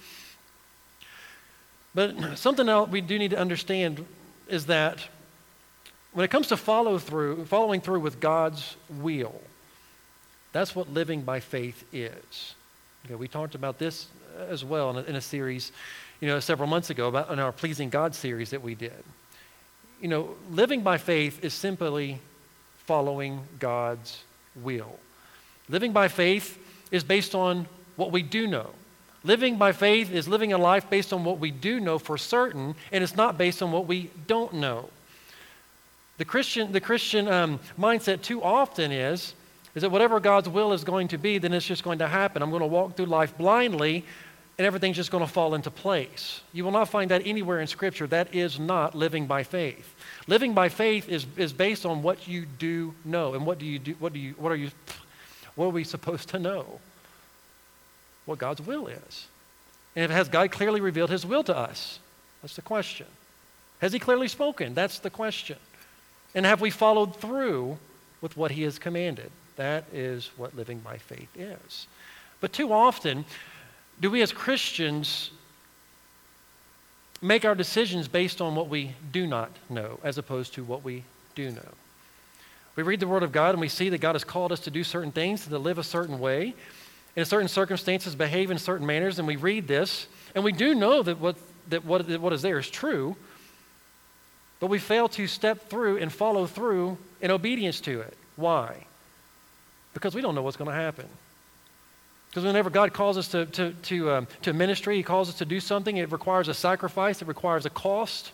But 1.94 2.14
something 2.38 2.68
else 2.68 2.88
we 2.88 3.02
do 3.02 3.18
need 3.18 3.32
to 3.32 3.38
understand 3.38 4.04
is 4.48 4.66
that 4.66 5.06
when 6.12 6.24
it 6.24 6.30
comes 6.30 6.46
to 6.48 6.56
follow 6.56 6.98
through, 6.98 7.44
following 7.44 7.80
through 7.80 8.00
with 8.00 8.20
God's 8.20 8.76
will, 8.88 9.40
that's 10.52 10.74
what 10.74 10.92
living 10.92 11.22
by 11.22 11.40
faith 11.40 11.84
is. 11.92 12.54
Okay, 13.04 13.16
we 13.16 13.28
talked 13.28 13.54
about 13.54 13.78
this 13.78 14.06
as 14.48 14.64
well 14.64 14.90
in 14.90 14.96
a, 14.96 15.02
in 15.08 15.16
a 15.16 15.20
series, 15.20 15.72
you 16.20 16.28
know, 16.28 16.40
several 16.40 16.68
months 16.68 16.90
ago 16.90 17.08
about 17.08 17.30
in 17.30 17.38
our 17.38 17.52
Pleasing 17.52 17.90
God 17.90 18.14
series 18.14 18.50
that 18.50 18.62
we 18.62 18.74
did. 18.74 19.04
You 20.00 20.08
know, 20.08 20.36
living 20.50 20.82
by 20.82 20.98
faith 20.98 21.44
is 21.44 21.54
simply 21.54 22.18
following 22.86 23.40
God's 23.58 24.22
will. 24.62 24.98
Living 25.68 25.92
by 25.92 26.08
faith 26.08 26.58
is 26.90 27.02
based 27.02 27.34
on 27.34 27.66
what 27.96 28.12
we 28.12 28.22
do 28.22 28.46
know. 28.46 28.70
Living 29.22 29.56
by 29.56 29.72
faith 29.72 30.12
is 30.12 30.28
living 30.28 30.52
a 30.52 30.58
life 30.58 30.90
based 30.90 31.12
on 31.12 31.24
what 31.24 31.38
we 31.38 31.50
do 31.50 31.80
know 31.80 31.98
for 31.98 32.18
certain, 32.18 32.74
and 32.92 33.02
it's 33.02 33.16
not 33.16 33.38
based 33.38 33.62
on 33.62 33.72
what 33.72 33.86
we 33.86 34.10
don't 34.26 34.52
know. 34.52 34.90
The 36.18 36.24
Christian, 36.26 36.72
the 36.72 36.80
Christian 36.80 37.26
um, 37.26 37.58
mindset 37.78 38.22
too 38.22 38.42
often 38.42 38.92
is 38.92 39.34
is 39.74 39.82
that 39.82 39.90
whatever 39.90 40.20
God's 40.20 40.48
will 40.48 40.72
is 40.72 40.84
going 40.84 41.08
to 41.08 41.18
be, 41.18 41.38
then 41.38 41.52
it's 41.52 41.66
just 41.66 41.82
going 41.82 41.98
to 41.98 42.08
happen. 42.08 42.42
I'm 42.42 42.50
going 42.50 42.60
to 42.60 42.66
walk 42.66 42.96
through 42.96 43.06
life 43.06 43.36
blindly, 43.36 44.04
and 44.56 44.66
everything's 44.66 44.96
just 44.96 45.10
going 45.10 45.24
to 45.24 45.30
fall 45.30 45.54
into 45.54 45.70
place. 45.70 46.40
You 46.52 46.64
will 46.64 46.70
not 46.70 46.88
find 46.88 47.10
that 47.10 47.22
anywhere 47.26 47.60
in 47.60 47.66
Scripture. 47.66 48.06
That 48.06 48.34
is 48.34 48.58
not 48.58 48.94
living 48.94 49.26
by 49.26 49.42
faith. 49.42 49.94
Living 50.28 50.54
by 50.54 50.68
faith 50.68 51.08
is, 51.08 51.26
is 51.36 51.52
based 51.52 51.84
on 51.84 52.02
what 52.02 52.28
you 52.28 52.46
do 52.46 52.94
know. 53.04 53.34
And 53.34 53.44
what 53.44 53.58
do 53.58 53.66
you 53.66 53.78
do? 53.78 53.94
What 53.98 54.12
do 54.12 54.20
you 54.20 54.34
what 54.38 54.52
are 54.52 54.56
you 54.56 54.70
what 55.56 55.66
are 55.66 55.70
we 55.70 55.84
supposed 55.84 56.28
to 56.30 56.38
know? 56.38 56.80
what 58.26 58.38
God's 58.38 58.60
will 58.60 58.86
is. 58.86 59.26
And 59.96 60.10
has 60.10 60.28
God 60.28 60.50
clearly 60.50 60.80
revealed 60.80 61.10
his 61.10 61.24
will 61.24 61.44
to 61.44 61.56
us? 61.56 61.98
That's 62.42 62.56
the 62.56 62.62
question. 62.62 63.06
Has 63.80 63.92
he 63.92 63.98
clearly 63.98 64.28
spoken? 64.28 64.74
That's 64.74 64.98
the 64.98 65.10
question. 65.10 65.56
And 66.34 66.46
have 66.46 66.60
we 66.60 66.70
followed 66.70 67.16
through 67.16 67.78
with 68.20 68.36
what 68.36 68.50
he 68.50 68.62
has 68.62 68.78
commanded? 68.78 69.30
That 69.56 69.84
is 69.92 70.30
what 70.36 70.56
living 70.56 70.78
by 70.78 70.98
faith 70.98 71.28
is. 71.36 71.86
But 72.40 72.52
too 72.52 72.72
often, 72.72 73.24
do 74.00 74.10
we 74.10 74.22
as 74.22 74.32
Christians 74.32 75.30
make 77.22 77.44
our 77.44 77.54
decisions 77.54 78.08
based 78.08 78.40
on 78.40 78.54
what 78.54 78.68
we 78.68 78.94
do 79.12 79.26
not 79.26 79.50
know 79.70 79.98
as 80.02 80.18
opposed 80.18 80.54
to 80.54 80.64
what 80.64 80.82
we 80.82 81.04
do 81.34 81.50
know? 81.50 81.68
We 82.76 82.82
read 82.82 83.00
the 83.00 83.06
Word 83.06 83.22
of 83.22 83.30
God 83.30 83.50
and 83.50 83.60
we 83.60 83.68
see 83.68 83.88
that 83.90 83.98
God 83.98 84.14
has 84.14 84.24
called 84.24 84.50
us 84.50 84.60
to 84.60 84.70
do 84.70 84.82
certain 84.82 85.12
things, 85.12 85.46
to 85.46 85.58
live 85.58 85.78
a 85.78 85.84
certain 85.84 86.18
way, 86.18 86.54
in 87.16 87.24
certain 87.24 87.48
circumstances, 87.48 88.16
behave 88.16 88.50
in 88.50 88.58
certain 88.58 88.86
manners, 88.86 89.18
and 89.18 89.28
we 89.28 89.36
read 89.36 89.68
this, 89.68 90.08
and 90.34 90.42
we 90.42 90.50
do 90.50 90.74
know 90.74 91.02
that 91.02 91.20
what, 91.20 91.36
that 91.68 91.84
what, 91.84 92.08
that 92.08 92.20
what 92.20 92.32
is 92.32 92.42
there 92.42 92.58
is 92.58 92.68
true, 92.68 93.14
but 94.58 94.66
we 94.66 94.78
fail 94.80 95.08
to 95.10 95.26
step 95.26 95.68
through 95.68 95.98
and 95.98 96.12
follow 96.12 96.46
through 96.46 96.98
in 97.20 97.30
obedience 97.30 97.80
to 97.82 98.00
it. 98.00 98.16
Why? 98.34 98.86
Because 99.94 100.14
we 100.14 100.20
don't 100.20 100.34
know 100.34 100.42
what's 100.42 100.56
going 100.56 100.70
to 100.70 100.76
happen. 100.76 101.08
Because 102.28 102.44
whenever 102.44 102.68
God 102.68 102.92
calls 102.92 103.16
us 103.16 103.28
to, 103.28 103.46
to, 103.46 103.72
to, 103.72 104.10
um, 104.10 104.28
to 104.42 104.52
ministry, 104.52 104.96
He 104.96 105.04
calls 105.04 105.28
us 105.28 105.36
to 105.36 105.44
do 105.44 105.60
something, 105.60 105.96
it 105.96 106.10
requires 106.10 106.48
a 106.48 106.54
sacrifice, 106.54 107.22
it 107.22 107.28
requires 107.28 107.64
a 107.64 107.70
cost, 107.70 108.32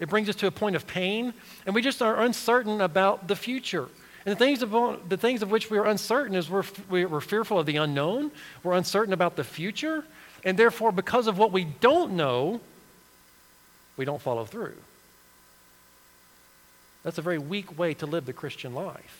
it 0.00 0.08
brings 0.08 0.28
us 0.28 0.34
to 0.36 0.48
a 0.48 0.50
point 0.50 0.74
of 0.74 0.86
pain, 0.86 1.32
and 1.64 1.74
we 1.74 1.80
just 1.80 2.02
are 2.02 2.20
uncertain 2.22 2.80
about 2.80 3.28
the 3.28 3.36
future. 3.36 3.86
And 4.26 4.32
the 4.32 4.36
things, 4.36 4.62
of, 4.62 5.08
the 5.08 5.16
things 5.16 5.42
of 5.42 5.50
which 5.50 5.70
we 5.70 5.78
are 5.78 5.86
uncertain 5.86 6.34
is 6.34 6.50
we're, 6.50 6.64
we're 6.90 7.20
fearful 7.20 7.58
of 7.58 7.66
the 7.66 7.76
unknown, 7.76 8.32
we're 8.64 8.74
uncertain 8.74 9.12
about 9.12 9.36
the 9.36 9.44
future, 9.44 10.04
and 10.44 10.58
therefore, 10.58 10.90
because 10.90 11.26
of 11.26 11.38
what 11.38 11.52
we 11.52 11.64
don't 11.64 12.12
know, 12.12 12.60
we 13.96 14.04
don't 14.04 14.20
follow 14.20 14.44
through. 14.44 14.76
That's 17.02 17.18
a 17.18 17.22
very 17.22 17.38
weak 17.38 17.78
way 17.78 17.94
to 17.94 18.06
live 18.06 18.26
the 18.26 18.32
Christian 18.32 18.74
life. 18.74 19.19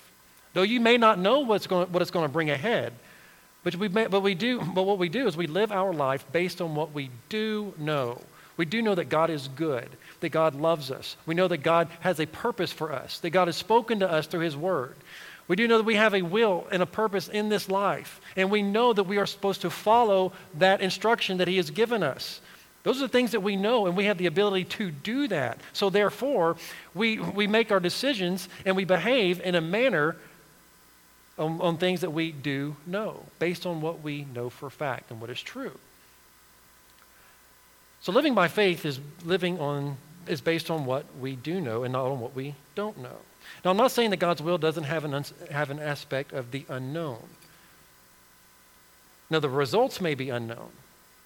Though 0.52 0.62
you 0.62 0.80
may 0.80 0.96
not 0.96 1.18
know 1.18 1.40
what's 1.40 1.66
going, 1.66 1.92
what 1.92 2.02
it's 2.02 2.10
going 2.10 2.26
to 2.26 2.32
bring 2.32 2.50
ahead, 2.50 2.92
but, 3.62 3.76
we 3.76 3.88
but, 3.88 4.22
we 4.22 4.34
do, 4.34 4.60
but 4.60 4.82
what 4.82 4.98
we 4.98 5.08
do 5.08 5.26
is 5.26 5.36
we 5.36 5.46
live 5.46 5.70
our 5.70 5.92
life 5.92 6.24
based 6.32 6.60
on 6.60 6.74
what 6.74 6.92
we 6.92 7.10
do 7.28 7.74
know. 7.78 8.20
We 8.56 8.64
do 8.64 8.82
know 8.82 8.94
that 8.94 9.08
God 9.08 9.30
is 9.30 9.48
good, 9.48 9.88
that 10.20 10.30
God 10.30 10.54
loves 10.54 10.90
us. 10.90 11.16
We 11.26 11.34
know 11.34 11.48
that 11.48 11.58
God 11.58 11.88
has 12.00 12.20
a 12.20 12.26
purpose 12.26 12.72
for 12.72 12.92
us, 12.92 13.18
that 13.20 13.30
God 13.30 13.48
has 13.48 13.56
spoken 13.56 14.00
to 14.00 14.10
us 14.10 14.26
through 14.26 14.40
His 14.40 14.56
Word. 14.56 14.96
We 15.46 15.56
do 15.56 15.66
know 15.66 15.78
that 15.78 15.84
we 15.84 15.96
have 15.96 16.14
a 16.14 16.22
will 16.22 16.66
and 16.70 16.82
a 16.82 16.86
purpose 16.86 17.28
in 17.28 17.48
this 17.48 17.68
life, 17.68 18.20
and 18.36 18.50
we 18.50 18.62
know 18.62 18.92
that 18.92 19.04
we 19.04 19.18
are 19.18 19.26
supposed 19.26 19.62
to 19.62 19.70
follow 19.70 20.32
that 20.54 20.80
instruction 20.80 21.38
that 21.38 21.48
He 21.48 21.56
has 21.56 21.70
given 21.70 22.02
us. 22.02 22.40
Those 22.82 22.98
are 22.98 23.06
the 23.06 23.08
things 23.08 23.32
that 23.32 23.40
we 23.40 23.56
know, 23.56 23.86
and 23.86 23.96
we 23.96 24.06
have 24.06 24.16
the 24.16 24.26
ability 24.26 24.64
to 24.64 24.90
do 24.90 25.28
that. 25.28 25.60
So, 25.72 25.90
therefore, 25.90 26.56
we, 26.94 27.18
we 27.18 27.46
make 27.46 27.70
our 27.72 27.80
decisions 27.80 28.48
and 28.64 28.74
we 28.74 28.84
behave 28.84 29.40
in 29.40 29.54
a 29.54 29.60
manner 29.60 30.16
on, 31.40 31.60
on 31.60 31.76
things 31.78 32.02
that 32.02 32.10
we 32.10 32.30
do 32.30 32.76
know, 32.86 33.24
based 33.38 33.66
on 33.66 33.80
what 33.80 34.02
we 34.02 34.26
know 34.34 34.50
for 34.50 34.70
fact 34.70 35.10
and 35.10 35.20
what 35.20 35.30
is 35.30 35.40
true. 35.40 35.78
So, 38.02 38.12
living 38.12 38.34
by 38.34 38.48
faith 38.48 38.84
is 38.84 39.00
living 39.24 39.58
on 39.58 39.96
is 40.26 40.40
based 40.40 40.70
on 40.70 40.84
what 40.84 41.04
we 41.18 41.34
do 41.34 41.60
know 41.60 41.82
and 41.82 41.92
not 41.92 42.06
on 42.06 42.20
what 42.20 42.36
we 42.36 42.54
don't 42.74 42.98
know. 42.98 43.16
Now, 43.64 43.70
I'm 43.70 43.76
not 43.76 43.90
saying 43.90 44.10
that 44.10 44.18
God's 44.18 44.42
will 44.42 44.58
doesn't 44.58 44.84
have 44.84 45.04
an, 45.04 45.24
have 45.50 45.70
an 45.70 45.80
aspect 45.80 46.32
of 46.32 46.50
the 46.50 46.64
unknown. 46.68 47.22
Now, 49.28 49.40
the 49.40 49.48
results 49.48 50.00
may 50.00 50.14
be 50.14 50.30
unknown. 50.30 50.70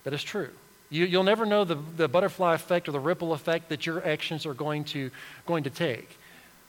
That 0.04 0.14
is 0.14 0.22
true. 0.22 0.50
You, 0.90 1.08
will 1.18 1.24
never 1.24 1.44
know 1.44 1.64
the, 1.64 1.76
the 1.96 2.08
butterfly 2.08 2.54
effect 2.54 2.88
or 2.88 2.92
the 2.92 3.00
ripple 3.00 3.32
effect 3.32 3.68
that 3.70 3.84
your 3.84 4.06
actions 4.06 4.46
are 4.46 4.54
going 4.54 4.84
to, 4.84 5.10
going 5.46 5.64
to 5.64 5.70
take. 5.70 6.18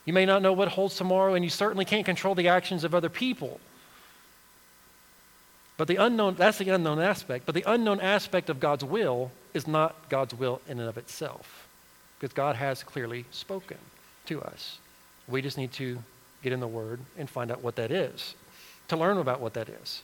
You 0.05 0.13
may 0.13 0.25
not 0.25 0.41
know 0.41 0.53
what 0.53 0.69
holds 0.69 0.95
tomorrow, 0.95 1.33
and 1.33 1.43
you 1.43 1.49
certainly 1.49 1.85
can't 1.85 2.05
control 2.05 2.35
the 2.35 2.47
actions 2.47 2.83
of 2.83 2.93
other 2.93 3.09
people. 3.09 3.59
But 5.77 5.87
the 5.87 5.97
unknown, 5.97 6.35
that's 6.35 6.57
the 6.57 6.69
unknown 6.69 6.99
aspect. 6.99 7.45
But 7.45 7.55
the 7.55 7.63
unknown 7.65 7.99
aspect 7.99 8.49
of 8.49 8.59
God's 8.59 8.83
will 8.83 9.31
is 9.53 9.67
not 9.67 10.09
God's 10.09 10.33
will 10.33 10.61
in 10.69 10.79
and 10.79 10.87
of 10.87 10.97
itself. 10.97 11.67
Because 12.19 12.33
God 12.33 12.55
has 12.55 12.83
clearly 12.83 13.25
spoken 13.31 13.77
to 14.27 14.41
us. 14.41 14.77
We 15.27 15.41
just 15.41 15.57
need 15.57 15.73
to 15.73 15.99
get 16.43 16.53
in 16.53 16.59
the 16.59 16.67
Word 16.67 16.99
and 17.17 17.29
find 17.29 17.51
out 17.51 17.61
what 17.61 17.75
that 17.75 17.91
is, 17.91 18.35
to 18.87 18.95
learn 18.95 19.17
about 19.17 19.41
what 19.41 19.55
that 19.55 19.67
is. 19.67 20.03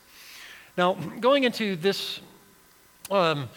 Now, 0.78 0.94
going 0.94 1.44
into 1.44 1.76
this 1.76 2.20
um, 3.10 3.50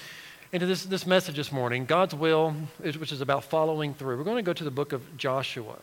into 0.52 0.66
this, 0.66 0.84
this 0.84 1.04
message 1.04 1.34
this 1.34 1.50
morning, 1.50 1.84
God's 1.84 2.14
will, 2.14 2.54
which 2.78 3.10
is 3.10 3.20
about 3.20 3.42
following 3.42 3.92
through. 3.92 4.16
We're 4.16 4.24
going 4.24 4.36
to 4.36 4.42
go 4.42 4.52
to 4.52 4.64
the 4.64 4.70
book 4.70 4.92
of 4.92 5.16
Joshua. 5.16 5.76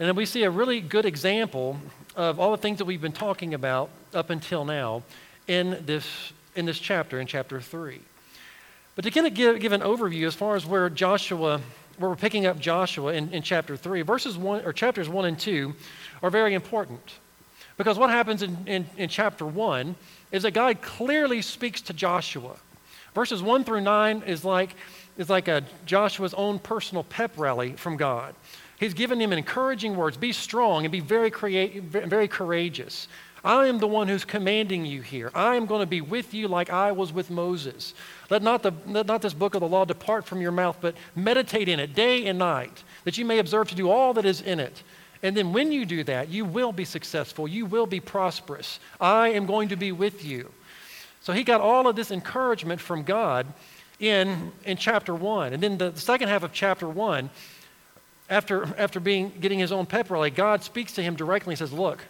And 0.00 0.08
then 0.08 0.16
we 0.16 0.24
see 0.24 0.44
a 0.44 0.50
really 0.50 0.80
good 0.80 1.04
example 1.04 1.76
of 2.16 2.40
all 2.40 2.52
the 2.52 2.56
things 2.56 2.78
that 2.78 2.86
we've 2.86 3.02
been 3.02 3.12
talking 3.12 3.52
about 3.52 3.90
up 4.14 4.30
until 4.30 4.64
now 4.64 5.02
in 5.46 5.82
this, 5.84 6.32
in 6.56 6.64
this 6.64 6.78
chapter, 6.78 7.20
in 7.20 7.26
chapter 7.26 7.60
3. 7.60 8.00
But 8.96 9.04
to 9.04 9.10
kind 9.10 9.26
of 9.26 9.34
give, 9.34 9.60
give 9.60 9.72
an 9.72 9.82
overview 9.82 10.26
as 10.26 10.34
far 10.34 10.56
as 10.56 10.64
where 10.64 10.88
Joshua, 10.88 11.60
where 11.98 12.08
we're 12.08 12.16
picking 12.16 12.46
up 12.46 12.58
Joshua 12.58 13.12
in, 13.12 13.30
in 13.30 13.42
chapter 13.42 13.76
3, 13.76 14.00
verses 14.00 14.38
1, 14.38 14.64
or 14.64 14.72
chapters 14.72 15.06
1 15.06 15.26
and 15.26 15.38
2 15.38 15.74
are 16.22 16.30
very 16.30 16.54
important. 16.54 17.18
Because 17.76 17.98
what 17.98 18.08
happens 18.08 18.42
in, 18.42 18.56
in, 18.66 18.86
in 18.96 19.10
chapter 19.10 19.44
1 19.44 19.94
is 20.32 20.44
that 20.44 20.52
God 20.52 20.80
clearly 20.80 21.42
speaks 21.42 21.82
to 21.82 21.92
Joshua. 21.92 22.56
Verses 23.14 23.42
1 23.42 23.64
through 23.64 23.82
9 23.82 24.22
is 24.26 24.46
like, 24.46 24.74
is 25.18 25.28
like 25.28 25.48
a 25.48 25.62
Joshua's 25.84 26.32
own 26.32 26.58
personal 26.58 27.04
pep 27.04 27.32
rally 27.36 27.72
from 27.72 27.98
God. 27.98 28.34
He's 28.80 28.94
given 28.94 29.20
him 29.20 29.30
encouraging 29.30 29.94
words 29.94 30.16
be 30.16 30.32
strong 30.32 30.86
and 30.86 30.90
be 30.90 31.00
very, 31.00 31.30
create, 31.30 31.82
very 31.82 32.26
courageous. 32.26 33.08
I 33.44 33.66
am 33.66 33.78
the 33.78 33.86
one 33.86 34.08
who's 34.08 34.24
commanding 34.24 34.86
you 34.86 35.02
here. 35.02 35.30
I 35.34 35.56
am 35.56 35.66
going 35.66 35.80
to 35.80 35.86
be 35.86 36.00
with 36.00 36.32
you 36.32 36.48
like 36.48 36.70
I 36.70 36.90
was 36.90 37.12
with 37.12 37.30
Moses. 37.30 37.92
Let 38.30 38.42
not, 38.42 38.62
the, 38.62 38.72
let 38.86 39.06
not 39.06 39.20
this 39.20 39.34
book 39.34 39.54
of 39.54 39.60
the 39.60 39.68
law 39.68 39.84
depart 39.84 40.24
from 40.24 40.40
your 40.40 40.50
mouth, 40.50 40.78
but 40.80 40.94
meditate 41.14 41.68
in 41.68 41.78
it 41.78 41.94
day 41.94 42.26
and 42.26 42.38
night, 42.38 42.82
that 43.04 43.18
you 43.18 43.26
may 43.26 43.38
observe 43.38 43.68
to 43.68 43.74
do 43.74 43.90
all 43.90 44.14
that 44.14 44.24
is 44.24 44.40
in 44.40 44.58
it. 44.58 44.82
And 45.22 45.36
then 45.36 45.52
when 45.52 45.72
you 45.72 45.84
do 45.84 46.02
that, 46.04 46.30
you 46.30 46.46
will 46.46 46.72
be 46.72 46.86
successful. 46.86 47.46
You 47.46 47.66
will 47.66 47.86
be 47.86 48.00
prosperous. 48.00 48.80
I 48.98 49.28
am 49.28 49.44
going 49.44 49.68
to 49.68 49.76
be 49.76 49.92
with 49.92 50.24
you. 50.24 50.50
So 51.20 51.34
he 51.34 51.44
got 51.44 51.60
all 51.60 51.86
of 51.86 51.96
this 51.96 52.10
encouragement 52.10 52.80
from 52.80 53.02
God 53.02 53.46
in, 53.98 54.52
in 54.64 54.78
chapter 54.78 55.14
1. 55.14 55.52
And 55.52 55.62
then 55.62 55.76
the, 55.76 55.92
second 55.96 56.28
half 56.28 56.42
of 56.42 56.52
chapter 56.54 56.88
1, 56.88 57.28
after, 58.30 58.64
after 58.78 59.00
being, 59.00 59.32
getting 59.40 59.58
his 59.58 59.72
own 59.72 59.84
pep 59.84 60.10
rally, 60.10 60.30
God 60.30 60.62
speaks 60.62 60.92
to 60.94 61.02
him 61.02 61.16
directly 61.16 61.52
and 61.52 61.58
says, 61.58 61.72
Look, 61.72 62.02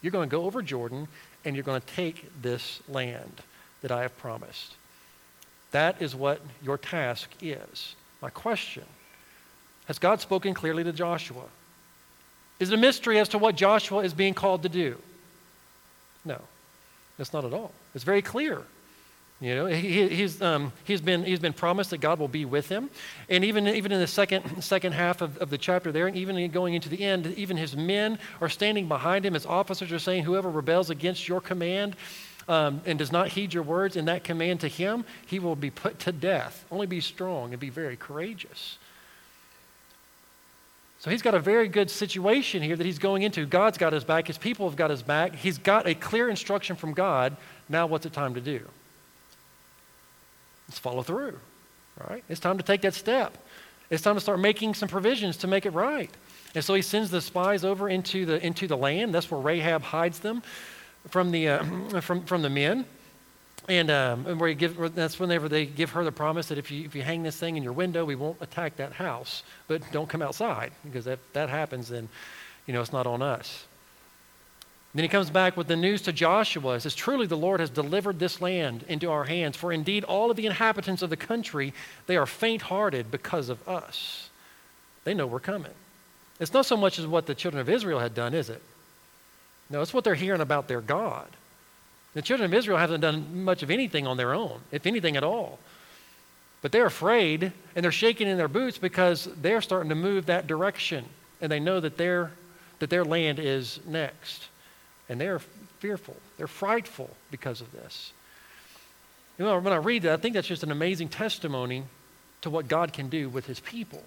you're 0.00 0.12
going 0.12 0.28
to 0.28 0.34
go 0.34 0.44
over 0.44 0.62
Jordan 0.62 1.08
and 1.44 1.56
you're 1.56 1.64
going 1.64 1.80
to 1.80 1.86
take 1.88 2.26
this 2.40 2.80
land 2.88 3.42
that 3.82 3.90
I 3.90 4.02
have 4.02 4.16
promised. 4.16 4.74
That 5.72 6.00
is 6.00 6.14
what 6.14 6.40
your 6.62 6.78
task 6.78 7.28
is. 7.42 7.96
My 8.22 8.30
question 8.30 8.84
Has 9.86 9.98
God 9.98 10.20
spoken 10.20 10.54
clearly 10.54 10.84
to 10.84 10.92
Joshua? 10.92 11.42
Is 12.60 12.70
it 12.70 12.74
a 12.74 12.80
mystery 12.80 13.18
as 13.18 13.28
to 13.30 13.38
what 13.38 13.56
Joshua 13.56 14.04
is 14.04 14.14
being 14.14 14.32
called 14.32 14.62
to 14.62 14.68
do? 14.68 14.96
No. 16.24 16.40
That's 17.18 17.32
not 17.32 17.44
at 17.44 17.52
all. 17.52 17.72
It's 17.94 18.04
very 18.04 18.22
clear. 18.22 18.62
You 19.40 19.54
know, 19.54 19.66
he, 19.66 20.08
he's, 20.08 20.40
um, 20.40 20.72
he's, 20.84 21.00
been, 21.00 21.24
he's 21.24 21.40
been 21.40 21.52
promised 21.52 21.90
that 21.90 21.98
God 21.98 22.18
will 22.18 22.28
be 22.28 22.44
with 22.44 22.68
him. 22.68 22.88
And 23.28 23.44
even, 23.44 23.66
even 23.66 23.92
in 23.92 24.00
the 24.00 24.06
second, 24.06 24.62
second 24.62 24.92
half 24.92 25.20
of, 25.20 25.36
of 25.38 25.50
the 25.50 25.58
chapter 25.58 25.90
there, 25.90 26.06
and 26.06 26.16
even 26.16 26.50
going 26.50 26.74
into 26.74 26.88
the 26.88 27.02
end, 27.02 27.26
even 27.36 27.56
his 27.56 27.76
men 27.76 28.18
are 28.40 28.48
standing 28.48 28.86
behind 28.86 29.26
him. 29.26 29.34
His 29.34 29.44
officers 29.44 29.90
are 29.92 29.98
saying, 29.98 30.24
Whoever 30.24 30.48
rebels 30.48 30.88
against 30.88 31.28
your 31.28 31.40
command 31.40 31.96
um, 32.48 32.80
and 32.86 32.98
does 32.98 33.10
not 33.10 33.28
heed 33.28 33.52
your 33.52 33.64
words 33.64 33.96
in 33.96 34.04
that 34.04 34.22
command 34.22 34.60
to 34.60 34.68
him, 34.68 35.04
he 35.26 35.38
will 35.38 35.56
be 35.56 35.70
put 35.70 35.98
to 36.00 36.12
death. 36.12 36.64
Only 36.70 36.86
be 36.86 37.00
strong 37.00 37.52
and 37.52 37.60
be 37.60 37.70
very 37.70 37.96
courageous. 37.96 38.78
So 41.00 41.10
he's 41.10 41.22
got 41.22 41.34
a 41.34 41.40
very 41.40 41.68
good 41.68 41.90
situation 41.90 42.62
here 42.62 42.76
that 42.76 42.86
he's 42.86 42.98
going 42.98 43.24
into. 43.24 43.44
God's 43.44 43.76
got 43.76 43.92
his 43.92 44.04
back, 44.04 44.26
his 44.26 44.38
people 44.38 44.68
have 44.68 44.76
got 44.76 44.90
his 44.90 45.02
back. 45.02 45.34
He's 45.34 45.58
got 45.58 45.86
a 45.86 45.94
clear 45.94 46.30
instruction 46.30 46.76
from 46.76 46.94
God. 46.94 47.36
Now, 47.68 47.86
what's 47.86 48.06
it 48.06 48.12
time 48.14 48.32
to 48.34 48.40
do? 48.40 48.66
Let's 50.68 50.78
follow 50.78 51.02
through. 51.02 51.38
Right? 52.08 52.24
It's 52.28 52.40
time 52.40 52.58
to 52.58 52.64
take 52.64 52.82
that 52.82 52.94
step. 52.94 53.38
It's 53.90 54.02
time 54.02 54.14
to 54.14 54.20
start 54.20 54.40
making 54.40 54.74
some 54.74 54.88
provisions 54.88 55.36
to 55.38 55.46
make 55.46 55.66
it 55.66 55.70
right. 55.70 56.10
And 56.54 56.64
so 56.64 56.74
he 56.74 56.82
sends 56.82 57.10
the 57.10 57.20
spies 57.20 57.64
over 57.64 57.88
into 57.88 58.26
the, 58.26 58.44
into 58.44 58.66
the 58.66 58.76
land. 58.76 59.14
That's 59.14 59.30
where 59.30 59.40
Rahab 59.40 59.82
hides 59.82 60.20
them 60.20 60.42
from 61.08 61.30
the, 61.30 61.48
uh, 61.48 61.64
from, 62.00 62.24
from 62.24 62.42
the 62.42 62.50
men. 62.50 62.86
And, 63.68 63.90
um, 63.90 64.26
and 64.26 64.38
where 64.38 64.48
you 64.48 64.54
give, 64.54 64.94
that's 64.94 65.18
whenever 65.18 65.48
they 65.48 65.64
give 65.64 65.90
her 65.90 66.04
the 66.04 66.12
promise 66.12 66.48
that 66.48 66.58
if 66.58 66.70
you, 66.70 66.84
if 66.84 66.94
you 66.94 67.02
hang 67.02 67.22
this 67.22 67.36
thing 67.36 67.56
in 67.56 67.62
your 67.62 67.72
window, 67.72 68.04
we 68.04 68.14
won't 68.14 68.36
attack 68.42 68.76
that 68.76 68.92
house. 68.92 69.42
But 69.68 69.82
don't 69.90 70.08
come 70.08 70.20
outside, 70.20 70.72
because 70.84 71.06
if 71.06 71.18
that 71.32 71.48
happens, 71.48 71.88
then, 71.88 72.08
you 72.66 72.74
know, 72.74 72.82
it's 72.82 72.92
not 72.92 73.06
on 73.06 73.22
us. 73.22 73.64
Then 74.94 75.02
he 75.02 75.08
comes 75.08 75.28
back 75.28 75.56
with 75.56 75.66
the 75.66 75.76
news 75.76 76.02
to 76.02 76.12
Joshua. 76.12 76.74
He 76.74 76.80
says, 76.80 76.94
Truly 76.94 77.26
the 77.26 77.36
Lord 77.36 77.58
has 77.58 77.70
delivered 77.70 78.20
this 78.20 78.40
land 78.40 78.84
into 78.88 79.10
our 79.10 79.24
hands, 79.24 79.56
for 79.56 79.72
indeed 79.72 80.04
all 80.04 80.30
of 80.30 80.36
the 80.36 80.46
inhabitants 80.46 81.02
of 81.02 81.10
the 81.10 81.16
country, 81.16 81.74
they 82.06 82.16
are 82.16 82.26
faint-hearted 82.26 83.10
because 83.10 83.48
of 83.48 83.68
us. 83.68 84.30
They 85.02 85.12
know 85.12 85.26
we're 85.26 85.40
coming. 85.40 85.72
It's 86.38 86.52
not 86.52 86.66
so 86.66 86.76
much 86.76 86.98
as 86.98 87.06
what 87.06 87.26
the 87.26 87.34
children 87.34 87.60
of 87.60 87.68
Israel 87.68 87.98
had 87.98 88.14
done, 88.14 88.34
is 88.34 88.48
it? 88.48 88.62
No, 89.68 89.82
it's 89.82 89.92
what 89.92 90.04
they're 90.04 90.14
hearing 90.14 90.40
about 90.40 90.68
their 90.68 90.80
God. 90.80 91.28
The 92.14 92.22
children 92.22 92.48
of 92.48 92.54
Israel 92.54 92.78
haven't 92.78 93.00
done 93.00 93.44
much 93.44 93.64
of 93.64 93.70
anything 93.70 94.06
on 94.06 94.16
their 94.16 94.32
own, 94.32 94.60
if 94.70 94.86
anything 94.86 95.16
at 95.16 95.24
all. 95.24 95.58
But 96.62 96.70
they're 96.70 96.86
afraid 96.86 97.52
and 97.74 97.84
they're 97.84 97.92
shaking 97.92 98.28
in 98.28 98.36
their 98.36 98.48
boots 98.48 98.78
because 98.78 99.28
they're 99.42 99.60
starting 99.60 99.88
to 99.88 99.96
move 99.96 100.26
that 100.26 100.46
direction 100.46 101.04
and 101.40 101.50
they 101.50 101.60
know 101.60 101.80
that 101.80 101.96
their, 101.96 102.30
that 102.78 102.90
their 102.90 103.04
land 103.04 103.40
is 103.40 103.80
next. 103.84 104.48
And 105.08 105.20
they're 105.20 105.38
fearful, 105.80 106.16
they're 106.36 106.46
frightful 106.46 107.10
because 107.30 107.60
of 107.60 107.70
this. 107.72 108.12
You 109.38 109.44
know, 109.44 109.58
when 109.58 109.72
I 109.72 109.76
read 109.76 110.02
that, 110.02 110.12
I 110.12 110.16
think 110.16 110.34
that's 110.34 110.46
just 110.46 110.62
an 110.62 110.70
amazing 110.70 111.08
testimony 111.08 111.84
to 112.42 112.50
what 112.50 112.68
God 112.68 112.92
can 112.92 113.08
do 113.08 113.28
with 113.28 113.46
his 113.46 113.58
people. 113.58 114.02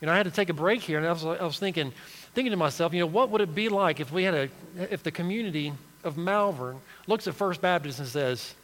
You 0.00 0.06
know, 0.06 0.12
I 0.12 0.16
had 0.16 0.24
to 0.24 0.32
take 0.32 0.48
a 0.48 0.54
break 0.54 0.80
here, 0.82 0.98
and 0.98 1.06
I 1.06 1.12
was, 1.12 1.24
I 1.24 1.44
was 1.44 1.58
thinking, 1.58 1.92
thinking 2.34 2.50
to 2.50 2.56
myself, 2.56 2.92
you 2.92 3.00
know, 3.00 3.06
what 3.06 3.30
would 3.30 3.40
it 3.40 3.54
be 3.54 3.68
like 3.68 4.00
if 4.00 4.12
we 4.12 4.24
had 4.24 4.34
a, 4.34 4.48
if 4.90 5.02
the 5.02 5.10
community 5.10 5.72
of 6.02 6.16
Malvern 6.16 6.80
looks 7.06 7.26
at 7.26 7.34
First 7.34 7.60
Baptist 7.60 7.98
and 7.98 8.08
says, 8.08 8.54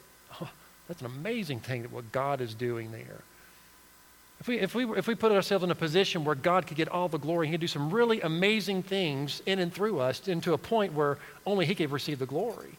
oh, 0.40 0.50
that's 0.88 1.00
an 1.00 1.06
amazing 1.06 1.60
thing 1.60 1.82
that 1.82 1.92
what 1.92 2.10
God 2.12 2.40
is 2.40 2.54
doing 2.54 2.90
there. 2.92 3.22
If 4.40 4.48
we, 4.48 4.58
if, 4.58 4.74
we, 4.74 4.84
if 4.96 5.06
we 5.06 5.14
put 5.14 5.32
ourselves 5.32 5.64
in 5.64 5.70
a 5.70 5.74
position 5.74 6.24
where 6.24 6.34
God 6.34 6.66
could 6.66 6.76
get 6.76 6.88
all 6.88 7.08
the 7.08 7.18
glory, 7.18 7.46
He 7.46 7.52
could 7.52 7.60
do 7.60 7.66
some 7.66 7.90
really 7.90 8.22
amazing 8.22 8.82
things 8.82 9.42
in 9.44 9.58
and 9.58 9.72
through 9.72 10.00
us, 10.00 10.26
into 10.28 10.54
a 10.54 10.58
point 10.58 10.94
where 10.94 11.18
only 11.46 11.66
He 11.66 11.74
could 11.74 11.90
receive 11.90 12.18
the 12.18 12.26
glory. 12.26 12.70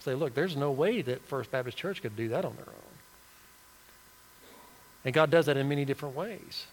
Say, 0.00 0.14
look, 0.14 0.34
there's 0.34 0.56
no 0.56 0.70
way 0.70 1.00
that 1.00 1.22
First 1.22 1.50
Baptist 1.50 1.78
Church 1.78 2.02
could 2.02 2.16
do 2.16 2.28
that 2.28 2.44
on 2.44 2.54
their 2.56 2.68
own. 2.68 2.92
And 5.04 5.14
God 5.14 5.30
does 5.30 5.46
that 5.46 5.56
in 5.56 5.68
many 5.68 5.84
different 5.84 6.14
ways. 6.14 6.66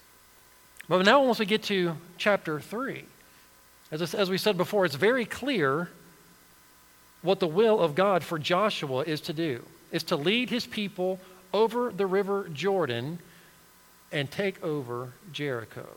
But 0.90 1.06
now, 1.06 1.24
once 1.24 1.40
we 1.40 1.46
get 1.46 1.64
to 1.64 1.96
chapter 2.18 2.60
3, 2.60 3.06
as, 3.92 4.14
as 4.14 4.30
we 4.30 4.38
said 4.38 4.58
before, 4.58 4.86
it's 4.86 4.96
very 4.96 5.26
clear 5.26 5.90
what 7.22 7.40
the 7.40 7.48
will 7.48 7.80
of 7.80 7.96
God 7.96 8.24
for 8.24 8.40
Joshua 8.40 9.04
is 9.04 9.22
to 9.22 9.34
do 9.34 9.64
is 9.92 10.04
to 10.04 10.16
lead 10.16 10.50
his 10.50 10.66
people 10.66 11.20
over 11.54 11.92
the 11.92 12.06
river 12.06 12.50
Jordan 12.54 13.20
and 14.12 14.30
take 14.30 14.64
over 14.64 15.14
Jericho. 15.32 15.88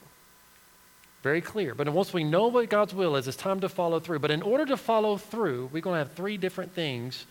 Very 1.22 1.40
clear. 1.40 1.74
But 1.74 1.88
once 1.88 2.12
we 2.12 2.24
know 2.24 2.48
what 2.48 2.68
God's 2.68 2.94
will 2.94 3.16
is, 3.16 3.28
it's 3.28 3.36
time 3.36 3.60
to 3.60 3.68
follow 3.68 4.00
through. 4.00 4.18
But 4.18 4.32
in 4.32 4.42
order 4.42 4.66
to 4.66 4.76
follow 4.76 5.16
through, 5.16 5.70
we're 5.72 5.80
going 5.80 5.94
to 5.94 6.06
have 6.06 6.12
three 6.12 6.36
different 6.36 6.74
things 6.74 7.26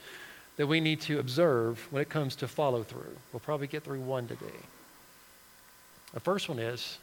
that 0.58 0.68
we 0.68 0.80
need 0.80 1.02
to 1.02 1.20
observe 1.20 1.86
when 1.92 2.02
it 2.02 2.10
comes 2.10 2.36
to 2.38 2.48
follow 2.48 2.84
through. 2.84 3.18
We'll 3.34 3.42
probably 3.42 3.68
get 3.68 3.84
through 3.84 4.00
one 4.02 4.28
today. 4.28 4.46
The 6.14 6.20
first 6.20 6.50
one 6.50 6.60
is 6.60 6.98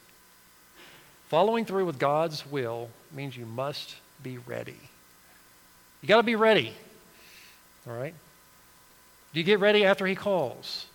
following 1.28 1.64
through 1.64 1.84
with 1.84 1.98
God's 1.98 2.46
will 2.46 2.88
means 3.12 3.36
you 3.36 3.46
must 3.46 3.96
be 4.22 4.38
ready. 4.38 4.78
You 6.02 6.08
got 6.08 6.18
to 6.18 6.22
be 6.22 6.36
ready. 6.36 6.72
All 7.86 7.94
right? 7.94 8.14
Do 9.32 9.40
you 9.40 9.44
get 9.44 9.60
ready 9.60 9.84
after 9.84 10.06
He 10.06 10.14
calls? 10.14 10.86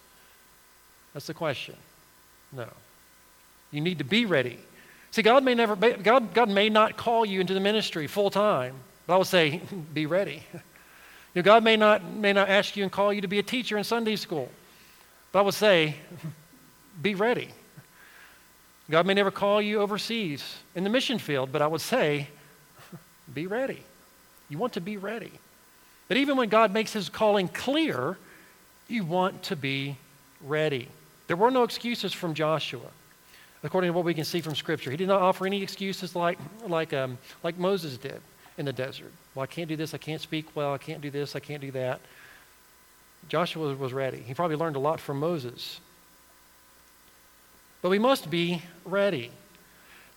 That's 1.14 1.28
the 1.28 1.34
question. 1.34 1.76
No. 2.56 2.68
You 3.72 3.82
need 3.82 3.98
to 3.98 4.04
be 4.04 4.26
ready. 4.26 4.60
See, 5.12 5.22
God 5.22 5.44
may 5.44 5.56
never, 5.56 5.76
God, 5.76 6.34
God 6.34 6.50
may 6.50 6.70
not 6.70 6.98
call 6.98 7.26
you 7.26 7.40
into 7.40 7.54
the 7.54 7.60
ministry 7.60 8.08
full 8.08 8.30
time, 8.30 8.76
but 9.06 9.16
I 9.16 9.18
would 9.18 9.28
say, 9.28 9.62
be 9.94 10.06
ready. 10.06 10.44
You 10.54 11.42
know, 11.42 11.42
God 11.42 11.64
may 11.64 11.78
not, 11.78 12.04
may 12.04 12.34
not 12.34 12.50
ask 12.50 12.76
you 12.76 12.84
and 12.84 12.92
call 12.92 13.12
you 13.12 13.22
to 13.22 13.28
be 13.28 13.40
a 13.40 13.44
teacher 13.44 13.78
in 13.78 13.84
Sunday 13.84 14.16
school, 14.16 14.50
but 15.32 15.40
I 15.40 15.42
would 15.42 15.54
say, 15.54 15.96
be 17.02 17.16
ready. 17.16 17.50
God 18.90 19.06
may 19.06 19.14
never 19.14 19.32
call 19.32 19.62
you 19.62 19.82
overseas 19.82 20.58
in 20.76 20.84
the 20.84 20.90
mission 20.90 21.18
field, 21.18 21.52
but 21.52 21.62
I 21.62 21.68
would 21.68 21.82
say, 21.82 22.28
be 23.34 23.48
ready. 23.48 23.82
You 24.50 24.58
want 24.58 24.74
to 24.74 24.82
be 24.82 24.98
ready. 24.98 25.32
But 26.08 26.18
even 26.18 26.38
when 26.38 26.50
God 26.50 26.74
makes 26.74 26.94
his 26.94 27.10
calling 27.10 27.48
clear, 27.48 28.18
you 28.88 29.06
want 29.06 29.44
to 29.44 29.56
be 29.56 29.98
ready. 30.42 30.90
There 31.34 31.38
were 31.40 31.50
no 31.50 31.64
excuses 31.64 32.14
from 32.14 32.36
Joshua, 32.36 32.92
according 33.64 33.90
to 33.90 33.94
what 33.94 34.06
we 34.06 34.14
can 34.14 34.24
see 34.24 34.40
from 34.40 34.54
Scripture. 34.54 34.92
He 34.92 34.98
did 34.98 35.08
not 35.08 35.20
offer 35.20 35.48
any 35.48 35.64
excuses 35.64 36.16
like, 36.16 36.38
like, 36.68 36.94
um, 36.94 37.18
like 37.42 37.58
Moses 37.58 37.98
did 37.98 38.22
in 38.60 38.66
the 38.68 38.72
desert. 38.72 39.12
Well, 39.34 39.42
I 39.42 39.48
can't 39.48 39.68
do 39.68 39.76
this, 39.76 39.96
I 39.96 39.98
can't 39.98 40.22
speak 40.22 40.46
well, 40.56 40.76
I 40.76 40.78
can't 40.78 41.02
do 41.02 41.10
this, 41.10 41.36
I 41.36 41.40
can't 41.40 41.60
do 41.60 41.72
that. 41.72 42.02
Joshua 43.30 43.74
was 43.74 43.94
ready. 43.94 44.20
He 44.20 44.36
probably 44.36 44.58
learned 44.58 44.76
a 44.76 44.80
lot 44.80 45.00
from 45.00 45.20
Moses. 45.20 45.80
But 47.82 47.90
we 47.90 47.98
must 47.98 48.30
be 48.30 48.62
ready. 48.86 49.32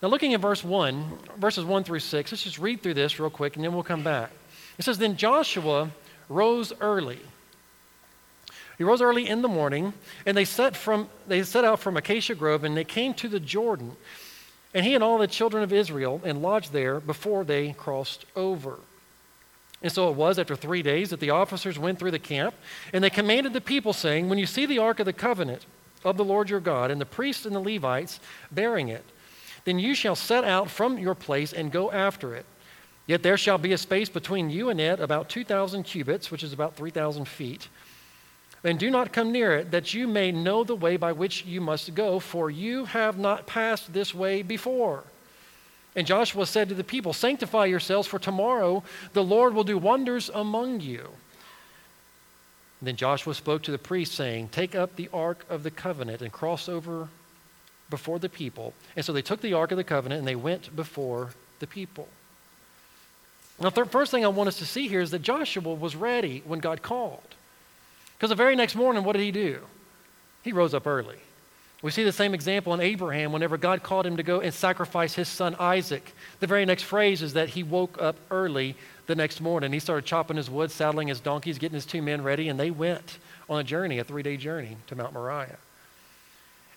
Now, 0.03 0.09
looking 0.09 0.35
at 0.35 0.39
verse 0.39 0.63
1, 0.63 1.17
verses 1.39 1.65
1 1.65 1.83
through 1.83 2.01
6, 2.01 2.31
let's 2.31 2.43
just 2.43 2.59
read 2.59 2.83
through 2.83 2.93
this 2.93 3.19
real 3.19 3.31
quick 3.31 3.55
and 3.55 3.65
then 3.65 3.73
we'll 3.73 3.81
come 3.81 4.03
back. 4.03 4.29
It 4.77 4.85
says, 4.85 4.99
Then 4.99 5.17
Joshua 5.17 5.89
rose 6.29 6.73
early 6.79 7.21
he 8.77 8.83
rose 8.83 9.01
early 9.01 9.27
in 9.27 9.41
the 9.41 9.47
morning, 9.47 9.93
and 10.25 10.37
they 10.37 10.45
set, 10.45 10.75
from, 10.75 11.09
they 11.27 11.41
set 11.43 11.65
out 11.65 11.79
from 11.79 11.97
Acacia 11.97 12.35
Grove, 12.35 12.63
and 12.63 12.77
they 12.77 12.83
came 12.83 13.13
to 13.15 13.27
the 13.27 13.39
Jordan. 13.39 13.93
And 14.73 14.85
he 14.85 14.93
and 14.93 15.03
all 15.03 15.17
the 15.17 15.27
children 15.27 15.63
of 15.63 15.73
Israel 15.73 16.21
and 16.23 16.43
lodged 16.43 16.73
there 16.73 16.99
before 16.99 17.43
they 17.43 17.73
crossed 17.73 18.25
over. 18.35 18.79
And 19.81 19.91
so 19.91 20.09
it 20.09 20.15
was 20.15 20.37
after 20.37 20.55
three 20.55 20.83
days 20.83 21.09
that 21.09 21.19
the 21.19 21.31
officers 21.31 21.79
went 21.79 21.97
through 21.97 22.11
the 22.11 22.19
camp, 22.19 22.53
and 22.93 23.03
they 23.03 23.09
commanded 23.09 23.53
the 23.53 23.61
people, 23.61 23.93
saying, 23.93 24.29
When 24.29 24.37
you 24.37 24.45
see 24.45 24.67
the 24.67 24.79
ark 24.79 24.99
of 24.99 25.05
the 25.07 25.13
covenant 25.13 25.65
of 26.03 26.17
the 26.17 26.25
Lord 26.25 26.49
your 26.49 26.59
God, 26.59 26.91
and 26.91 27.01
the 27.01 27.05
priests 27.05 27.45
and 27.47 27.55
the 27.55 27.59
Levites 27.59 28.19
bearing 28.51 28.89
it, 28.89 29.05
then 29.65 29.79
you 29.79 29.95
shall 29.95 30.15
set 30.15 30.43
out 30.43 30.69
from 30.69 30.99
your 30.99 31.15
place 31.15 31.51
and 31.51 31.71
go 31.71 31.91
after 31.91 32.35
it. 32.35 32.45
Yet 33.07 33.23
there 33.23 33.37
shall 33.37 33.57
be 33.57 33.73
a 33.73 33.77
space 33.77 34.09
between 34.09 34.51
you 34.51 34.69
and 34.69 34.79
it, 34.79 34.99
about 34.99 35.29
2,000 35.29 35.83
cubits, 35.83 36.29
which 36.29 36.43
is 36.43 36.53
about 36.53 36.75
3,000 36.75 37.27
feet 37.27 37.69
and 38.63 38.79
do 38.79 38.89
not 38.89 39.13
come 39.13 39.31
near 39.31 39.53
it, 39.53 39.71
that 39.71 39.93
you 39.93 40.07
may 40.07 40.31
know 40.31 40.63
the 40.63 40.75
way 40.75 40.97
by 40.97 41.11
which 41.11 41.45
you 41.45 41.61
must 41.61 41.93
go, 41.93 42.19
for 42.19 42.49
you 42.49 42.85
have 42.85 43.17
not 43.17 43.47
passed 43.47 43.93
this 43.93 44.13
way 44.13 44.41
before. 44.41 45.03
And 45.95 46.05
Joshua 46.05 46.45
said 46.45 46.69
to 46.69 46.75
the 46.75 46.83
people, 46.83 47.13
Sanctify 47.13 47.65
yourselves, 47.65 48.07
for 48.07 48.19
tomorrow 48.19 48.83
the 49.13 49.23
Lord 49.23 49.53
will 49.53 49.63
do 49.63 49.77
wonders 49.77 50.29
among 50.33 50.81
you. 50.81 51.09
And 52.79 52.87
then 52.87 52.95
Joshua 52.95 53.33
spoke 53.33 53.63
to 53.63 53.71
the 53.71 53.77
priests, 53.79 54.15
saying, 54.15 54.49
Take 54.49 54.75
up 54.75 54.95
the 54.95 55.09
ark 55.11 55.45
of 55.49 55.63
the 55.63 55.71
covenant 55.71 56.21
and 56.21 56.31
cross 56.31 56.69
over 56.69 57.09
before 57.89 58.19
the 58.19 58.29
people. 58.29 58.73
And 58.95 59.03
so 59.03 59.13
they 59.13 59.21
took 59.21 59.41
the 59.41 59.53
ark 59.53 59.71
of 59.71 59.77
the 59.77 59.83
covenant 59.83 60.19
and 60.19 60.27
they 60.27 60.35
went 60.35 60.75
before 60.75 61.31
the 61.59 61.67
people. 61.67 62.07
Now, 63.59 63.71
the 63.71 63.85
first 63.85 64.11
thing 64.11 64.23
I 64.23 64.27
want 64.27 64.49
us 64.49 64.59
to 64.59 64.65
see 64.65 64.87
here 64.87 65.01
is 65.01 65.09
that 65.11 65.23
Joshua 65.23 65.73
was 65.73 65.95
ready 65.95 66.43
when 66.45 66.59
God 66.59 66.83
called. 66.83 67.35
Because 68.17 68.29
the 68.29 68.35
very 68.35 68.55
next 68.55 68.75
morning, 68.75 69.03
what 69.03 69.13
did 69.13 69.21
he 69.21 69.31
do? 69.31 69.59
He 70.43 70.51
rose 70.51 70.73
up 70.73 70.87
early. 70.87 71.17
We 71.83 71.91
see 71.91 72.03
the 72.03 72.11
same 72.11 72.33
example 72.33 72.73
in 72.73 72.79
Abraham 72.79 73.31
whenever 73.31 73.55
God 73.55 73.83
called 73.83 74.07
him 74.07 74.17
to 74.17 74.23
go 74.23 74.39
and 74.39 74.51
sacrifice 74.51 75.13
his 75.13 75.27
son 75.27 75.55
Isaac. 75.59 76.13
The 76.39 76.47
very 76.47 76.65
next 76.65 76.83
phrase 76.83 77.21
is 77.21 77.33
that 77.33 77.49
he 77.49 77.61
woke 77.61 78.01
up 78.01 78.15
early 78.31 78.75
the 79.05 79.15
next 79.15 79.41
morning. 79.41 79.71
He 79.71 79.79
started 79.79 80.05
chopping 80.05 80.37
his 80.37 80.49
wood, 80.49 80.71
saddling 80.71 81.09
his 81.09 81.19
donkeys, 81.19 81.59
getting 81.59 81.75
his 81.75 81.85
two 81.85 82.01
men 82.01 82.23
ready, 82.23 82.49
and 82.49 82.59
they 82.59 82.71
went 82.71 83.19
on 83.47 83.59
a 83.59 83.63
journey, 83.63 83.99
a 83.99 84.03
three 84.03 84.23
day 84.23 84.37
journey 84.37 84.77
to 84.87 84.95
Mount 84.95 85.13
Moriah. 85.13 85.57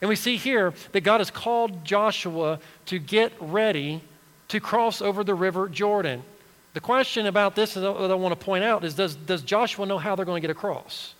And 0.02 0.08
we 0.08 0.16
see 0.16 0.36
here 0.36 0.74
that 0.92 1.00
God 1.00 1.18
has 1.18 1.30
called 1.30 1.84
Joshua 1.84 2.58
to 2.86 2.98
get 2.98 3.32
ready 3.40 4.02
to 4.48 4.60
cross 4.60 5.00
over 5.00 5.24
the 5.24 5.34
river 5.34 5.68
Jordan. 5.68 6.22
The 6.74 6.80
question 6.80 7.26
about 7.26 7.56
this 7.56 7.74
that 7.74 7.84
I 7.84 8.14
want 8.14 8.38
to 8.38 8.44
point 8.44 8.64
out 8.64 8.84
is 8.84 8.94
does, 8.94 9.14
does 9.14 9.42
Joshua 9.42 9.86
know 9.86 9.98
how 9.98 10.14
they're 10.14 10.24
going 10.24 10.40
to 10.42 10.46
get 10.46 10.54
across? 10.54 11.14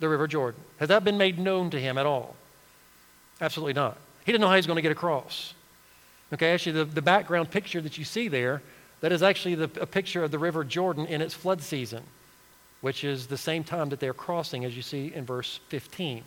The 0.00 0.08
River 0.08 0.26
Jordan? 0.26 0.60
Has 0.78 0.88
that 0.88 1.04
been 1.04 1.18
made 1.18 1.38
known 1.38 1.70
to 1.70 1.80
him 1.80 1.96
at 1.96 2.06
all? 2.06 2.34
Absolutely 3.40 3.74
not. 3.74 3.96
He 4.24 4.32
didn't 4.32 4.42
know 4.42 4.48
how 4.48 4.54
he 4.54 4.58
was 4.58 4.66
going 4.66 4.76
to 4.76 4.82
get 4.82 4.92
across. 4.92 5.54
Okay, 6.32 6.52
actually, 6.52 6.72
the, 6.72 6.84
the 6.84 7.02
background 7.02 7.50
picture 7.50 7.80
that 7.80 7.98
you 7.98 8.04
see 8.04 8.28
there, 8.28 8.62
that 9.00 9.12
is 9.12 9.22
actually 9.22 9.54
the, 9.54 9.70
a 9.80 9.86
picture 9.86 10.22
of 10.22 10.30
the 10.30 10.38
River 10.38 10.62
Jordan 10.64 11.06
in 11.06 11.20
its 11.20 11.34
flood 11.34 11.62
season, 11.62 12.02
which 12.80 13.02
is 13.02 13.26
the 13.26 13.36
same 13.36 13.64
time 13.64 13.88
that 13.88 14.00
they're 14.00 14.14
crossing, 14.14 14.64
as 14.64 14.76
you 14.76 14.82
see 14.82 15.12
in 15.14 15.24
verse 15.24 15.60
15. 15.68 16.22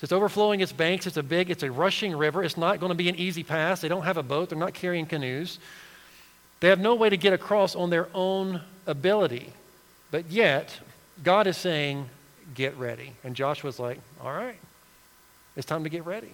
So 0.00 0.04
it's 0.04 0.12
overflowing 0.12 0.60
its 0.60 0.72
banks. 0.72 1.06
It's 1.06 1.16
a 1.16 1.22
big, 1.22 1.50
it's 1.50 1.62
a 1.62 1.70
rushing 1.70 2.16
river. 2.16 2.42
It's 2.42 2.56
not 2.56 2.80
going 2.80 2.90
to 2.90 2.96
be 2.96 3.08
an 3.08 3.14
easy 3.14 3.44
pass. 3.44 3.80
They 3.80 3.88
don't 3.88 4.02
have 4.02 4.16
a 4.16 4.22
boat. 4.22 4.48
They're 4.48 4.58
not 4.58 4.74
carrying 4.74 5.06
canoes. 5.06 5.60
They 6.58 6.68
have 6.68 6.80
no 6.80 6.96
way 6.96 7.08
to 7.08 7.16
get 7.16 7.32
across 7.32 7.76
on 7.76 7.90
their 7.90 8.08
own 8.14 8.62
ability. 8.86 9.52
But 10.10 10.30
yet, 10.30 10.80
God 11.22 11.46
is 11.46 11.56
saying, 11.56 12.08
get 12.54 12.76
ready. 12.76 13.12
And 13.24 13.34
Joshua's 13.34 13.78
like, 13.78 13.98
all 14.22 14.32
right, 14.32 14.58
it's 15.56 15.66
time 15.66 15.84
to 15.84 15.90
get 15.90 16.04
ready. 16.04 16.32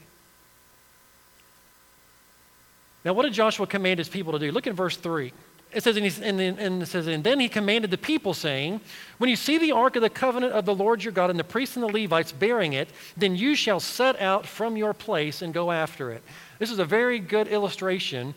Now, 3.04 3.12
what 3.12 3.22
did 3.22 3.32
Joshua 3.32 3.66
command 3.66 3.98
his 3.98 4.08
people 4.08 4.32
to 4.32 4.38
do? 4.38 4.50
Look 4.52 4.66
at 4.66 4.74
verse 4.74 4.96
3. 4.96 5.32
it 5.72 5.82
says, 5.82 5.96
and, 5.96 6.40
and, 6.40 6.58
and, 6.58 6.82
it 6.82 6.86
says, 6.86 7.06
and 7.06 7.22
then 7.22 7.40
he 7.40 7.48
commanded 7.48 7.90
the 7.90 7.98
people, 7.98 8.34
saying, 8.34 8.80
When 9.18 9.30
you 9.30 9.36
see 9.36 9.58
the 9.58 9.72
ark 9.72 9.96
of 9.96 10.02
the 10.02 10.10
covenant 10.10 10.52
of 10.52 10.64
the 10.64 10.74
Lord 10.74 11.02
your 11.02 11.12
God 11.12 11.30
and 11.30 11.38
the 11.38 11.44
priests 11.44 11.76
and 11.76 11.82
the 11.82 11.92
Levites 11.92 12.32
bearing 12.32 12.72
it, 12.72 12.88
then 13.16 13.36
you 13.36 13.54
shall 13.54 13.80
set 13.80 14.20
out 14.20 14.46
from 14.46 14.76
your 14.76 14.92
place 14.92 15.42
and 15.42 15.54
go 15.54 15.70
after 15.70 16.10
it. 16.10 16.22
This 16.58 16.70
is 16.70 16.80
a 16.80 16.84
very 16.84 17.20
good 17.20 17.46
illustration 17.48 18.34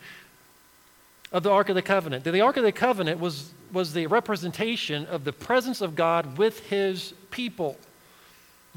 of 1.32 1.42
the 1.42 1.50
ark 1.50 1.68
of 1.68 1.74
the 1.74 1.82
covenant. 1.82 2.24
The 2.24 2.40
ark 2.40 2.56
of 2.56 2.64
the 2.64 2.72
covenant 2.72 3.18
was, 3.18 3.52
was 3.72 3.94
the 3.94 4.06
representation 4.06 5.06
of 5.06 5.24
the 5.24 5.32
presence 5.32 5.80
of 5.80 5.94
God 5.94 6.36
with 6.38 6.60
his 6.66 7.14
people. 7.30 7.76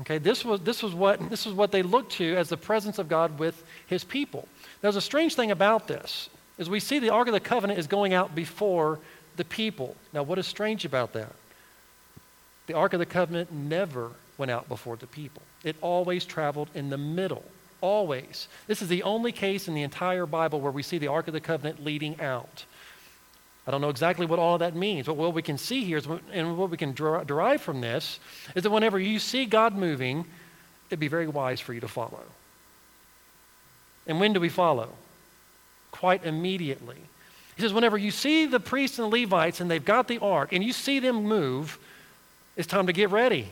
Okay, 0.01 0.17
this 0.17 0.43
was, 0.43 0.61
this, 0.61 0.81
was 0.81 0.93
what, 0.93 1.29
this 1.29 1.45
was 1.45 1.53
what 1.53 1.71
they 1.71 1.81
looked 1.81 2.13
to 2.13 2.35
as 2.35 2.49
the 2.49 2.57
presence 2.57 2.97
of 2.97 3.07
God 3.07 3.39
with 3.39 3.63
his 3.87 4.03
people. 4.03 4.47
There's 4.81 4.95
a 4.95 5.01
strange 5.01 5.35
thing 5.35 5.51
about 5.51 5.87
this 5.87 6.29
is 6.57 6.69
we 6.69 6.79
see 6.79 6.99
the 6.99 7.09
Ark 7.09 7.27
of 7.27 7.33
the 7.33 7.39
Covenant 7.39 7.79
is 7.79 7.87
going 7.87 8.13
out 8.13 8.33
before 8.33 8.99
the 9.35 9.43
people. 9.43 9.95
Now, 10.13 10.23
what 10.23 10.39
is 10.39 10.47
strange 10.47 10.85
about 10.85 11.13
that? 11.13 11.33
The 12.67 12.73
Ark 12.73 12.93
of 12.93 12.99
the 12.99 13.05
Covenant 13.05 13.51
never 13.51 14.11
went 14.37 14.51
out 14.51 14.67
before 14.67 14.95
the 14.95 15.07
people, 15.07 15.41
it 15.63 15.75
always 15.81 16.25
traveled 16.25 16.69
in 16.73 16.89
the 16.89 16.97
middle. 16.97 17.43
Always. 17.86 18.48
This 18.67 18.82
is 18.82 18.88
the 18.88 19.04
only 19.04 19.32
case 19.32 19.67
in 19.67 19.74
the 19.74 19.84
entire 19.84 20.26
Bible 20.26 20.60
where 20.60 20.71
we 20.71 20.84
see 20.84 20.98
the 20.98 21.08
Ark 21.08 21.28
of 21.28 21.34
the 21.34 21.39
Covenant 21.39 21.84
leading 21.84 22.19
out. 22.19 22.65
I 23.67 23.71
don't 23.71 23.82
know 23.82 23.89
exactly 23.89 24.26
what 24.26 24.39
all 24.39 24.58
that 24.60 24.76
means, 24.76 25.06
but 25.08 25.15
what 25.15 25.34
we 25.34 25.41
can 25.41 25.58
see 25.58 25.84
here 25.84 25.98
is, 25.98 26.08
and 26.32 26.58
what 26.58 26.69
we 26.69 26.78
can 26.78 26.93
derive 26.93 27.62
from 27.62 27.82
this 27.82 28.19
is 28.56 28.63
that 28.63 28.69
whenever 28.69 29.00
you 29.00 29.19
see 29.19 29.45
God 29.45 29.76
moving, 29.76 30.26
it'd 30.89 31.00
be 31.00 31.08
very 31.08 31.28
wise 31.28 31.60
for 31.60 31.74
you 31.74 31.80
to 31.80 31.88
follow. 31.88 32.24
And 34.08 34.19
when 34.19 34.34
do 34.34 34.39
we 34.39 34.50
follow? 34.50 34.89
quite 35.95 36.26
immediately. 36.26 36.98
He 37.56 37.62
says, 37.62 37.71
whenever 37.74 37.98
you 37.98 38.12
see 38.12 38.45
the 38.45 38.60
priests 38.60 39.00
and 39.00 39.12
the 39.12 39.21
Levites 39.21 39.62
and 39.62 39.71
they've 39.71 39.84
got 39.84 40.10
the 40.10 40.17
ark 40.19 40.52
and 40.52 40.62
you 40.62 40.74
see 40.74 41.00
them 41.00 41.24
move, 41.24 41.80
it's 42.58 42.67
time 42.67 42.88
to 42.88 42.93
get 42.93 43.12
ready. 43.12 43.48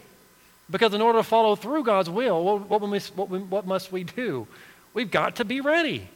Because 0.73 0.95
in 0.95 1.01
order 1.01 1.19
to 1.19 1.23
follow 1.23 1.55
through 1.55 1.83
God's 1.83 2.09
will, 2.09 2.43
what, 2.43 2.81
what, 2.81 3.29
what 3.29 3.67
must 3.67 3.91
we 3.91 4.03
do? 4.03 4.47
We've 4.95 5.11
got 5.11 5.35
to 5.35 5.45
be 5.45 5.61
ready. 5.61 6.09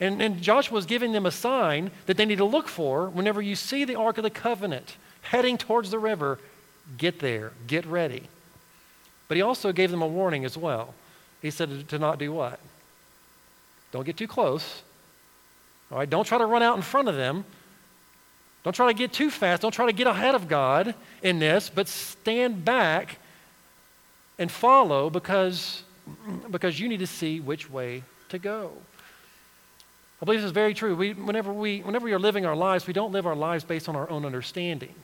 And, 0.00 0.22
and 0.22 0.40
Joshua 0.40 0.74
was 0.74 0.86
giving 0.86 1.12
them 1.12 1.26
a 1.26 1.30
sign 1.30 1.90
that 2.06 2.16
they 2.16 2.24
need 2.24 2.38
to 2.38 2.46
look 2.46 2.66
for 2.66 3.10
whenever 3.10 3.42
you 3.42 3.54
see 3.54 3.84
the 3.84 3.94
Ark 3.94 4.16
of 4.16 4.24
the 4.24 4.30
Covenant 4.30 4.96
heading 5.20 5.58
towards 5.58 5.90
the 5.90 5.98
river. 5.98 6.38
Get 6.96 7.18
there, 7.18 7.52
get 7.66 7.84
ready. 7.84 8.22
But 9.28 9.36
he 9.36 9.42
also 9.42 9.70
gave 9.70 9.90
them 9.90 10.00
a 10.00 10.08
warning 10.08 10.46
as 10.46 10.56
well. 10.56 10.94
He 11.42 11.50
said 11.50 11.90
to 11.90 11.98
not 11.98 12.18
do 12.18 12.32
what? 12.32 12.60
Don't 13.92 14.06
get 14.06 14.16
too 14.16 14.28
close. 14.28 14.82
All 15.92 15.98
right, 15.98 16.08
don't 16.08 16.24
try 16.24 16.38
to 16.38 16.46
run 16.46 16.62
out 16.62 16.76
in 16.76 16.82
front 16.82 17.08
of 17.08 17.16
them. 17.16 17.44
Don't 18.64 18.72
try 18.72 18.86
to 18.86 18.96
get 18.96 19.12
too 19.12 19.28
fast. 19.28 19.60
Don't 19.60 19.72
try 19.72 19.84
to 19.84 19.92
get 19.92 20.06
ahead 20.06 20.34
of 20.34 20.48
God 20.48 20.94
in 21.22 21.38
this, 21.38 21.68
but 21.68 21.86
stand 21.86 22.64
back 22.64 23.18
and 24.38 24.50
follow 24.50 25.10
because, 25.10 25.82
because 26.50 26.78
you 26.78 26.88
need 26.88 27.00
to 27.00 27.06
see 27.06 27.40
which 27.40 27.70
way 27.70 28.02
to 28.28 28.38
go. 28.38 28.72
I 30.20 30.24
believe 30.24 30.40
this 30.40 30.46
is 30.46 30.52
very 30.52 30.74
true. 30.74 30.96
We, 30.96 31.12
whenever, 31.12 31.52
we, 31.52 31.80
whenever 31.80 32.04
we 32.04 32.12
are 32.12 32.18
living 32.18 32.44
our 32.44 32.56
lives, 32.56 32.86
we 32.86 32.92
don't 32.92 33.12
live 33.12 33.26
our 33.26 33.36
lives 33.36 33.64
based 33.64 33.88
on 33.88 33.96
our 33.96 34.08
own 34.10 34.24
understanding. 34.24 34.94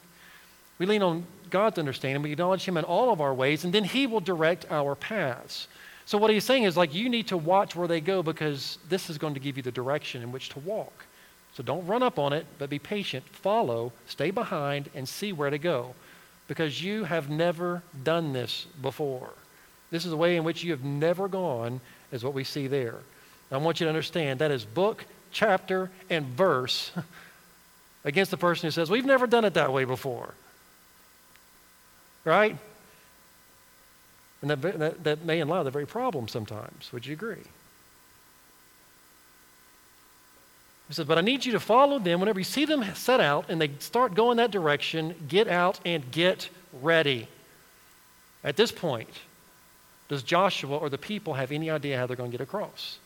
We 0.79 0.87
lean 0.87 1.03
on 1.03 1.25
God's 1.51 1.79
understanding. 1.79 2.20
We 2.23 2.33
acknowledge 2.33 2.64
Him 2.64 2.77
in 2.77 2.85
all 2.85 3.12
of 3.12 3.20
our 3.20 3.33
ways, 3.33 3.64
and 3.64 3.73
then 3.73 3.85
He 3.85 4.09
will 4.09 4.20
direct 4.20 4.66
our 4.70 4.97
paths. 4.97 5.68
So, 6.07 6.18
what 6.18 6.31
he's 6.31 6.44
saying 6.44 6.64
is 6.64 6.77
like, 6.77 6.92
you 6.92 7.09
need 7.09 7.29
to 7.29 7.37
watch 7.37 7.75
where 7.75 7.88
they 7.88 8.01
go 8.01 8.23
because 8.23 8.79
this 8.88 9.09
is 9.09 9.16
going 9.16 9.35
to 9.35 9.40
give 9.40 9.57
you 9.57 9.62
the 9.62 9.73
direction 9.73 10.23
in 10.23 10.33
which 10.33 10.51
to 10.51 10.59
walk. 10.59 11.07
So, 11.55 11.62
don't 11.62 11.87
run 11.87 12.03
up 12.03 12.18
on 12.18 12.33
it, 12.33 12.44
but 12.59 12.68
be 12.68 12.79
patient, 12.79 13.25
follow, 13.29 13.92
stay 14.07 14.31
behind, 14.31 14.90
and 14.94 15.09
see 15.09 15.33
where 15.33 15.49
to 15.49 15.59
go 15.59 15.94
because 16.48 16.83
you 16.83 17.04
have 17.04 17.30
never 17.30 17.83
done 18.02 18.33
this 18.33 18.66
before. 18.80 19.30
This 19.90 20.04
is 20.04 20.12
a 20.12 20.16
way 20.16 20.37
in 20.37 20.44
which 20.44 20.64
you 20.64 20.72
have 20.72 20.85
never 20.85 21.28
gone, 21.28 21.80
is 22.12 22.24
what 22.24 22.35
we 22.35 22.44
see 22.44 22.66
there. 22.66 22.96
I 23.50 23.57
want 23.59 23.80
you 23.80 23.85
to 23.85 23.88
understand 23.88 24.40
that 24.40 24.50
is 24.50 24.64
book, 24.64 25.04
chapter, 25.30 25.90
and 26.11 26.26
verse 26.26 26.90
against 28.04 28.30
the 28.30 28.37
person 28.37 28.66
who 28.66 28.70
says, 28.72 28.90
We've 28.90 29.04
never 29.04 29.26
done 29.26 29.44
it 29.44 29.54
that 29.54 29.72
way 29.72 29.85
before. 29.85 30.35
Right? 32.24 32.57
And 34.42 34.50
that, 34.50 34.78
that, 34.78 35.04
that 35.04 35.24
may 35.24 35.42
lie 35.44 35.62
the 35.62 35.70
very 35.70 35.87
problem 35.87 36.28
sometimes. 36.28 36.92
Would 36.92 37.07
you 37.07 37.12
agree? 37.12 37.44
He 40.88 40.94
says, 40.94 41.07
But 41.07 41.18
I 41.18 41.23
need 41.23 41.44
you 41.44 41.53
to 41.53 41.61
follow 41.61 41.99
them. 41.99 42.20
Whenever 42.20 42.40
you 42.40 42.44
see 42.44 42.64
them 42.64 42.85
set 42.94 43.20
out 43.20 43.47
and 43.49 43.61
they 43.61 43.70
start 43.79 44.14
going 44.14 44.37
that 44.37 44.51
direction, 44.51 45.14
get 45.29 45.49
out 45.49 45.81
and 45.85 46.11
get 46.11 46.49
ready. 46.83 47.29
At 48.42 48.57
this 48.57 48.70
point, 48.70 49.09
does 50.09 50.23
Joshua 50.23 50.77
or 50.77 50.90
the 50.90 50.99
people 50.99 51.35
have 51.35 51.51
any 51.51 51.70
idea 51.70 51.99
how 51.99 52.07
they're 52.07 52.16
going 52.16 52.31
to 52.31 52.37
get 52.37 52.44
across? 52.44 52.99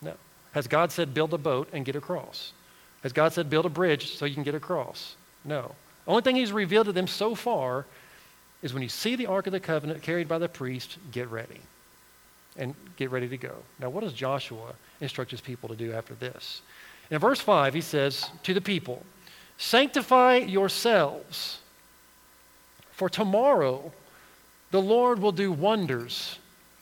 No. 0.00 0.14
Has 0.52 0.68
God 0.68 0.92
said, 0.92 1.12
build 1.12 1.34
a 1.34 1.38
boat 1.38 1.68
and 1.72 1.84
get 1.84 1.96
across? 1.96 2.52
Has 3.02 3.12
God 3.12 3.32
said, 3.32 3.50
build 3.50 3.66
a 3.66 3.70
bridge 3.70 4.16
so 4.16 4.24
you 4.24 4.34
can 4.34 4.44
get 4.44 4.54
across? 4.54 5.16
No. 5.44 5.74
Only 6.06 6.22
thing 6.22 6.36
He's 6.36 6.52
revealed 6.52 6.86
to 6.86 6.92
them 6.92 7.08
so 7.08 7.34
far 7.34 7.84
is 8.62 8.72
when 8.72 8.82
you 8.82 8.88
see 8.88 9.16
the 9.16 9.26
Ark 9.26 9.46
of 9.46 9.52
the 9.52 9.60
Covenant 9.60 10.02
carried 10.02 10.28
by 10.28 10.38
the 10.38 10.48
priest, 10.48 10.98
get 11.12 11.28
ready 11.30 11.60
and 12.56 12.74
get 12.96 13.10
ready 13.10 13.28
to 13.28 13.36
go. 13.36 13.54
Now, 13.78 13.88
what 13.88 14.02
does 14.02 14.12
Joshua 14.12 14.74
instruct 15.00 15.30
his 15.30 15.40
people 15.40 15.68
to 15.68 15.76
do 15.76 15.92
after 15.92 16.14
this? 16.14 16.60
In 17.10 17.18
verse 17.18 17.40
5, 17.40 17.74
he 17.74 17.80
says 17.80 18.30
to 18.42 18.52
the 18.52 18.60
people, 18.60 19.02
Sanctify 19.56 20.36
yourselves, 20.36 21.58
for 22.92 23.08
tomorrow 23.08 23.92
the 24.70 24.82
Lord 24.82 25.20
will 25.20 25.32
do 25.32 25.50
wonders 25.50 26.38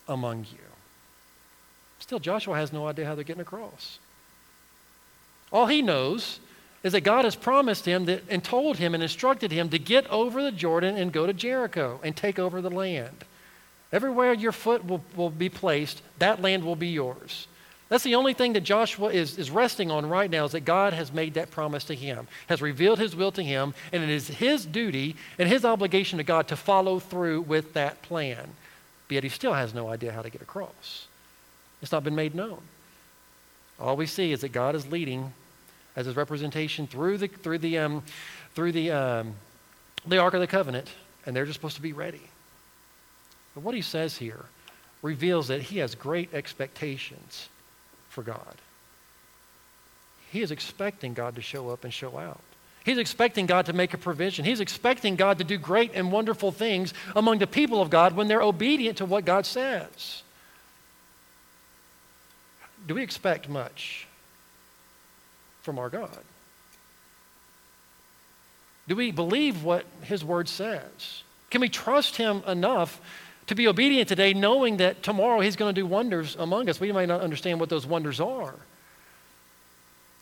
among 0.08 0.40
you. 0.52 0.58
Still, 2.00 2.18
Joshua 2.18 2.56
has 2.56 2.72
no 2.72 2.86
idea 2.86 3.06
how 3.06 3.14
they're 3.14 3.24
getting 3.24 3.40
across. 3.40 3.98
All 5.52 5.66
he 5.66 5.82
knows 5.82 6.40
is 6.82 6.92
that 6.92 7.00
God 7.00 7.24
has 7.24 7.34
promised 7.34 7.84
him 7.84 8.04
that, 8.04 8.22
and 8.28 8.44
told 8.44 8.76
him 8.76 8.94
and 8.94 9.02
instructed 9.02 9.50
him 9.50 9.68
to 9.70 9.78
get 9.78 10.06
over 10.08 10.42
the 10.42 10.52
Jordan 10.52 10.96
and 10.96 11.12
go 11.12 11.26
to 11.26 11.32
Jericho 11.32 12.00
and 12.04 12.16
take 12.16 12.38
over 12.38 12.60
the 12.60 12.70
land. 12.70 13.24
Everywhere 13.92 14.32
your 14.32 14.52
foot 14.52 14.84
will, 14.84 15.02
will 15.16 15.30
be 15.30 15.48
placed, 15.48 16.02
that 16.18 16.42
land 16.42 16.64
will 16.64 16.76
be 16.76 16.88
yours. 16.88 17.48
That's 17.88 18.02
the 18.02 18.16
only 18.16 18.34
thing 18.34 18.54
that 18.54 18.62
Joshua 18.62 19.10
is, 19.10 19.38
is 19.38 19.50
resting 19.50 19.92
on 19.92 20.08
right 20.08 20.28
now 20.28 20.44
is 20.44 20.52
that 20.52 20.64
God 20.64 20.92
has 20.92 21.12
made 21.12 21.34
that 21.34 21.52
promise 21.52 21.84
to 21.84 21.94
him, 21.94 22.26
has 22.48 22.60
revealed 22.60 22.98
his 22.98 23.14
will 23.14 23.30
to 23.32 23.42
him, 23.42 23.74
and 23.92 24.02
it 24.02 24.08
is 24.08 24.26
his 24.26 24.66
duty 24.66 25.14
and 25.38 25.48
his 25.48 25.64
obligation 25.64 26.18
to 26.18 26.24
God 26.24 26.48
to 26.48 26.56
follow 26.56 26.98
through 26.98 27.42
with 27.42 27.74
that 27.74 28.02
plan. 28.02 28.48
But 29.06 29.14
yet 29.14 29.22
he 29.22 29.30
still 29.30 29.52
has 29.52 29.72
no 29.72 29.88
idea 29.88 30.10
how 30.10 30.22
to 30.22 30.30
get 30.30 30.42
across. 30.42 31.06
It's 31.80 31.92
not 31.92 32.02
been 32.02 32.16
made 32.16 32.34
known. 32.34 32.58
All 33.78 33.96
we 33.96 34.06
see 34.06 34.32
is 34.32 34.40
that 34.40 34.50
God 34.50 34.74
is 34.74 34.88
leading 34.88 35.32
as 35.94 36.06
his 36.06 36.16
representation 36.16 36.88
through 36.88 37.18
the, 37.18 37.28
through 37.28 37.58
the, 37.58 37.78
um, 37.78 38.02
through 38.54 38.72
the, 38.72 38.90
um, 38.90 39.34
the 40.06 40.18
Ark 40.18 40.34
of 40.34 40.40
the 40.40 40.46
Covenant, 40.48 40.90
and 41.24 41.36
they're 41.36 41.44
just 41.44 41.58
supposed 41.58 41.76
to 41.76 41.82
be 41.82 41.92
ready. 41.92 42.22
But 43.54 43.62
what 43.62 43.76
he 43.76 43.82
says 43.82 44.16
here 44.16 44.46
reveals 45.02 45.48
that 45.48 45.62
he 45.62 45.78
has 45.78 45.94
great 45.94 46.34
expectations 46.34 47.48
for 48.16 48.22
God. 48.22 48.54
He 50.32 50.40
is 50.40 50.50
expecting 50.50 51.12
God 51.12 51.34
to 51.34 51.42
show 51.42 51.68
up 51.68 51.84
and 51.84 51.92
show 51.92 52.16
out. 52.16 52.40
He's 52.82 52.96
expecting 52.96 53.44
God 53.44 53.66
to 53.66 53.74
make 53.74 53.92
a 53.92 53.98
provision. 53.98 54.46
He's 54.46 54.60
expecting 54.60 55.16
God 55.16 55.36
to 55.36 55.44
do 55.44 55.58
great 55.58 55.90
and 55.92 56.10
wonderful 56.10 56.50
things 56.50 56.94
among 57.14 57.40
the 57.40 57.46
people 57.46 57.82
of 57.82 57.90
God 57.90 58.16
when 58.16 58.26
they're 58.26 58.40
obedient 58.40 58.98
to 58.98 59.04
what 59.04 59.26
God 59.26 59.44
says. 59.44 60.22
Do 62.86 62.94
we 62.94 63.02
expect 63.02 63.50
much 63.50 64.06
from 65.60 65.78
our 65.78 65.90
God? 65.90 66.24
Do 68.88 68.96
we 68.96 69.10
believe 69.10 69.62
what 69.62 69.84
His 70.04 70.24
Word 70.24 70.48
says? 70.48 71.22
Can 71.50 71.60
we 71.60 71.68
trust 71.68 72.16
Him 72.16 72.42
enough 72.46 72.98
to 73.46 73.54
be 73.54 73.68
obedient 73.68 74.08
today, 74.08 74.34
knowing 74.34 74.78
that 74.78 75.02
tomorrow 75.02 75.40
He's 75.40 75.56
going 75.56 75.74
to 75.74 75.80
do 75.80 75.86
wonders 75.86 76.36
among 76.38 76.68
us? 76.68 76.80
We 76.80 76.92
may 76.92 77.06
not 77.06 77.20
understand 77.20 77.60
what 77.60 77.68
those 77.68 77.86
wonders 77.86 78.20
are. 78.20 78.54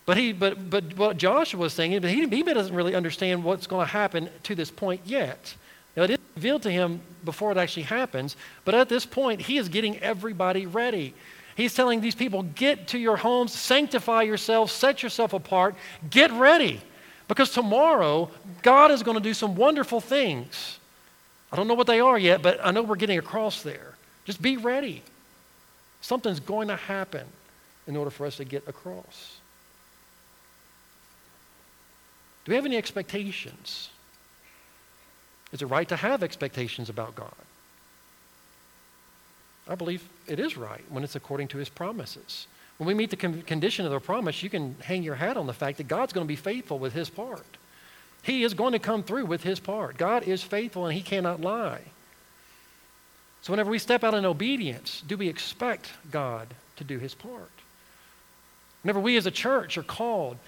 But, 0.07 0.19
he, 0.19 0.33
but, 0.33 0.69
but 0.69 0.97
what 0.97 1.17
Joshua 1.17 1.61
was 1.61 1.73
saying, 1.73 2.03
he, 2.03 2.27
he 2.27 2.43
doesn't 2.43 2.75
really 2.75 2.95
understand 2.95 3.43
what's 3.43 3.67
going 3.67 3.87
to 3.87 3.93
happen 3.93 4.29
to 4.43 4.55
this 4.55 4.71
point 4.71 5.01
yet. 5.07 5.55
Now, 5.97 6.03
it 6.03 6.11
is 6.11 6.19
revealed 6.35 6.63
to 6.63 6.71
him 6.71 7.01
before 7.25 7.53
it 7.53 7.57
actually 7.57 7.85
happens, 7.85 8.37
but 8.65 8.75
at 8.75 8.89
this 8.89 9.07
point, 9.07 9.41
he 9.41 9.57
is 9.57 9.69
getting 9.69 9.99
everybody 9.99 10.67
ready. 10.67 11.15
He's 11.57 11.73
telling 11.73 12.01
these 12.01 12.17
people, 12.17 12.43
get 12.43 12.89
to 12.89 12.99
your 12.99 13.17
homes, 13.17 13.53
sanctify 13.53 14.23
yourselves, 14.23 14.73
set 14.73 15.03
yourself 15.03 15.33
apart, 15.33 15.77
get 16.11 16.33
ready. 16.33 16.81
Because 17.29 17.51
tomorrow, 17.51 18.31
God 18.63 18.91
is 18.91 19.03
going 19.03 19.17
to 19.17 19.23
do 19.23 19.33
some 19.33 19.55
wonderful 19.55 20.01
things. 20.01 20.79
I 21.55 21.57
don't 21.57 21.69
know 21.69 21.75
what 21.75 21.87
they 21.87 22.01
are 22.01 22.19
yet, 22.19 22.43
but 22.43 22.59
I 22.65 22.73
know 22.73 22.83
we're 22.83 22.97
getting 22.97 23.17
across 23.17 23.63
there. 23.63 23.95
Just 24.25 24.43
be 24.43 24.57
ready. 24.57 25.05
Something's 26.01 26.41
going 26.41 26.67
to 26.67 26.75
happen 26.75 27.25
in 27.87 27.97
order 27.97 28.11
for 28.11 28.27
us 28.27 28.39
to 28.39 28.45
get 28.45 28.67
across. 28.67 29.37
Do 32.45 32.51
we 32.51 32.57
have 32.57 32.67
any 32.67 32.77
expectations? 32.77 33.91
Is 35.53 35.63
it 35.63 35.67
right 35.67 35.89
to 35.91 35.95
have 35.95 36.25
expectations 36.25 36.89
about 36.89 37.15
God? 37.15 37.33
I 39.69 39.77
believe 39.77 40.03
it 40.27 40.41
is 40.41 40.57
right 40.57 40.83
when 40.89 41.05
it's 41.05 41.15
according 41.15 41.47
to 41.49 41.59
his 41.59 41.69
promises. 41.69 42.49
When 42.79 42.89
we 42.89 42.95
meet 42.95 43.11
the 43.11 43.17
con- 43.17 43.43
condition 43.43 43.87
of 43.87 43.93
the 43.93 44.01
promise, 44.01 44.43
you 44.43 44.51
can 44.51 44.75
hang 44.81 45.05
your 45.05 45.15
hat 45.15 45.37
on 45.37 45.47
the 45.47 45.53
fact 45.53 45.77
that 45.77 45.87
God's 45.87 46.13
going 46.13 46.27
to 46.27 46.29
be 46.29 46.35
faithful 46.35 46.81
with 46.81 46.95
his 46.95 47.09
part. 47.09 47.47
He 48.25 48.43
is 48.43 48.55
going 48.55 48.73
to 48.73 48.79
come 48.79 49.03
through 49.03 49.27
with 49.27 49.43
his 49.43 49.61
part. 49.61 49.99
God 49.99 50.23
is 50.23 50.43
faithful 50.43 50.87
and 50.87 50.95
he 50.95 51.03
cannot 51.03 51.43
lie. 51.43 51.83
So, 53.43 53.53
whenever 53.53 53.71
we 53.71 53.79
step 53.79 54.03
out 54.03 54.15
in 54.15 54.25
obedience, 54.25 55.03
do 55.07 55.19
we 55.19 55.29
expect 55.29 55.91
God 56.11 56.49
to 56.77 56.85
do 56.85 56.99
his 56.99 57.15
part? 57.15 57.51
Whenever 58.83 58.99
we 59.01 59.19
as 59.19 59.27
a 59.27 59.31
church 59.31 59.77
are 59.77 59.83
called 59.83 60.39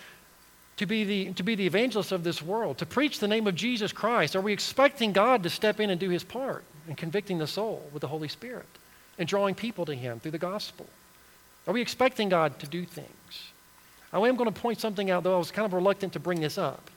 to 0.78 0.86
be, 0.86 1.04
the, 1.04 1.32
to 1.34 1.42
be 1.42 1.54
the 1.54 1.66
evangelists 1.66 2.12
of 2.12 2.24
this 2.24 2.40
world, 2.40 2.78
to 2.78 2.86
preach 2.86 3.18
the 3.18 3.28
name 3.28 3.46
of 3.46 3.54
Jesus 3.54 3.92
Christ, 3.92 4.34
are 4.34 4.40
we 4.40 4.54
expecting 4.54 5.12
God 5.12 5.42
to 5.42 5.50
step 5.50 5.78
in 5.78 5.90
and 5.90 6.00
do 6.00 6.08
his 6.08 6.24
part 6.24 6.64
in 6.88 6.94
convicting 6.94 7.36
the 7.36 7.46
soul 7.46 7.86
with 7.92 8.00
the 8.00 8.08
Holy 8.08 8.28
Spirit 8.28 8.66
and 9.18 9.28
drawing 9.28 9.54
people 9.54 9.84
to 9.84 9.94
him 9.94 10.18
through 10.18 10.30
the 10.30 10.38
gospel? 10.38 10.86
Are 11.66 11.74
we 11.74 11.82
expecting 11.82 12.30
God 12.30 12.58
to 12.60 12.66
do 12.66 12.86
things? 12.86 13.10
I 14.14 14.18
am 14.18 14.36
going 14.36 14.50
to 14.50 14.60
point 14.60 14.80
something 14.80 15.10
out, 15.10 15.24
though 15.24 15.34
I 15.34 15.38
was 15.38 15.50
kind 15.50 15.66
of 15.66 15.74
reluctant 15.74 16.14
to 16.14 16.20
bring 16.20 16.40
this 16.40 16.56
up. 16.56 16.90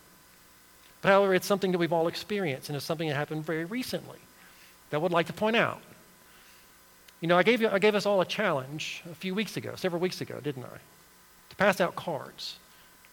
But 1.01 1.09
however, 1.09 1.33
it's 1.33 1.47
something 1.47 1.71
that 1.71 1.77
we've 1.77 1.93
all 1.93 2.07
experienced, 2.07 2.69
and 2.69 2.75
it's 2.75 2.85
something 2.85 3.07
that 3.07 3.15
happened 3.15 3.45
very 3.45 3.65
recently 3.65 4.19
that 4.89 4.97
I 4.97 4.99
would 4.99 5.11
like 5.11 5.27
to 5.27 5.33
point 5.33 5.55
out. 5.55 5.81
You 7.21 7.27
know, 7.27 7.37
I 7.37 7.43
gave, 7.43 7.61
you, 7.61 7.69
I 7.69 7.79
gave 7.79 7.95
us 7.95 8.05
all 8.05 8.21
a 8.21 8.25
challenge 8.25 9.03
a 9.09 9.15
few 9.15 9.35
weeks 9.35 9.57
ago, 9.57 9.75
several 9.75 10.01
weeks 10.01 10.21
ago, 10.21 10.39
didn't 10.41 10.63
I? 10.63 10.77
To 11.49 11.55
pass 11.55 11.81
out 11.81 11.95
cards 11.95 12.57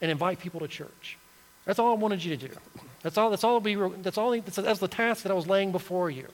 and 0.01 0.11
invite 0.11 0.39
people 0.39 0.61
to 0.61 0.69
church. 0.69 1.19
That's 1.65 1.79
all 1.79 1.91
I 1.91 1.97
wanted 1.97 2.23
you 2.25 2.37
to 2.37 2.49
do. 2.49 2.55
That's 3.03 3.19
all, 3.19 3.31
that's 3.31 3.45
all, 3.45 3.59
we 3.61 3.77
were, 3.77 3.89
that's 3.89 4.19
all 4.19 4.31
that's, 4.31 4.57
that's 4.57 4.79
the 4.79 4.89
task 4.89 5.25
that 5.25 5.33
I 5.33 5.35
was 5.35 5.49
laying 5.49 5.73
before 5.73 6.11
you. 6.11 6.27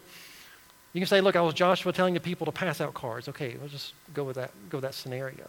You 0.92 1.00
can 1.00 1.08
say, 1.08 1.22
look, 1.22 1.36
I 1.36 1.40
was 1.40 1.54
Joshua 1.54 1.92
telling 1.92 2.12
the 2.12 2.20
people 2.20 2.44
to 2.44 2.52
pass 2.52 2.80
out 2.80 2.92
cards. 2.92 3.28
Okay, 3.28 3.56
let's 3.60 3.72
just 3.72 3.94
go 4.12 4.24
with 4.24 4.36
that, 4.36 4.50
go 4.68 4.78
with 4.78 4.84
that 4.84 4.94
scenario. 4.94 5.46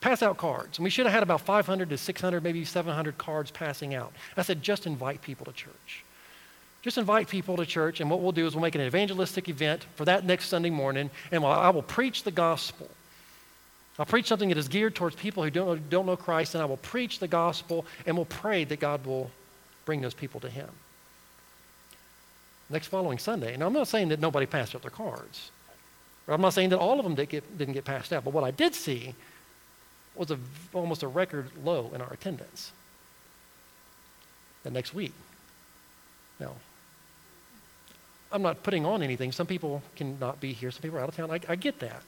Pass 0.00 0.22
out 0.22 0.38
cards. 0.38 0.78
And 0.78 0.84
we 0.84 0.90
should 0.90 1.06
have 1.06 1.12
had 1.12 1.22
about 1.22 1.42
500 1.42 1.90
to 1.90 1.98
600, 1.98 2.42
maybe 2.42 2.64
700 2.64 3.18
cards 3.18 3.50
passing 3.50 3.94
out. 3.94 4.12
I 4.36 4.42
said, 4.42 4.62
just 4.62 4.86
invite 4.86 5.20
people 5.20 5.44
to 5.46 5.52
church. 5.52 6.04
Just 6.82 6.96
invite 6.96 7.28
people 7.28 7.58
to 7.58 7.66
church, 7.66 8.00
and 8.00 8.10
what 8.10 8.20
we'll 8.20 8.32
do 8.32 8.46
is 8.46 8.54
we'll 8.54 8.62
make 8.62 8.74
an 8.74 8.80
evangelistic 8.80 9.50
event 9.50 9.84
for 9.96 10.06
that 10.06 10.24
next 10.24 10.46
Sunday 10.46 10.70
morning, 10.70 11.10
and 11.30 11.44
I 11.44 11.68
will 11.68 11.82
preach 11.82 12.22
the 12.22 12.30
gospel. 12.30 12.88
I'll 13.98 14.06
preach 14.06 14.26
something 14.26 14.48
that 14.48 14.56
is 14.56 14.68
geared 14.68 14.94
towards 14.94 15.14
people 15.14 15.42
who 15.42 15.50
don't 15.50 15.66
know, 15.66 15.76
don't 15.76 16.06
know 16.06 16.16
Christ, 16.16 16.54
and 16.54 16.62
I 16.62 16.64
will 16.64 16.78
preach 16.78 17.18
the 17.18 17.28
gospel, 17.28 17.84
and 18.06 18.16
we'll 18.16 18.24
pray 18.24 18.64
that 18.64 18.80
God 18.80 19.04
will 19.04 19.30
bring 19.84 20.00
those 20.00 20.14
people 20.14 20.40
to 20.40 20.48
Him. 20.48 20.70
Next 22.70 22.86
following 22.86 23.18
Sunday, 23.18 23.52
and 23.52 23.62
I'm 23.62 23.74
not 23.74 23.88
saying 23.88 24.08
that 24.08 24.20
nobody 24.20 24.46
passed 24.46 24.74
out 24.74 24.80
their 24.80 24.90
cards, 24.90 25.50
I'm 26.28 26.40
not 26.40 26.54
saying 26.54 26.70
that 26.70 26.78
all 26.78 26.98
of 26.98 27.04
them 27.04 27.14
did 27.14 27.28
get, 27.28 27.58
didn't 27.58 27.74
get 27.74 27.84
passed 27.84 28.10
out, 28.12 28.24
but 28.24 28.32
what 28.32 28.44
I 28.44 28.52
did 28.52 28.74
see 28.74 29.14
was 30.20 30.30
a, 30.30 30.38
almost 30.74 31.02
a 31.02 31.08
record 31.08 31.48
low 31.64 31.90
in 31.94 32.02
our 32.02 32.12
attendance 32.12 32.72
the 34.62 34.70
next 34.70 34.92
week. 34.92 35.14
Now, 36.38 36.52
I'm 38.30 38.42
not 38.42 38.62
putting 38.62 38.84
on 38.84 39.02
anything. 39.02 39.32
Some 39.32 39.46
people 39.46 39.82
cannot 39.96 40.38
be 40.38 40.52
here, 40.52 40.70
some 40.70 40.82
people 40.82 40.98
are 40.98 41.02
out 41.02 41.08
of 41.08 41.16
town. 41.16 41.30
I, 41.30 41.40
I 41.48 41.56
get 41.56 41.80
that. 41.80 42.02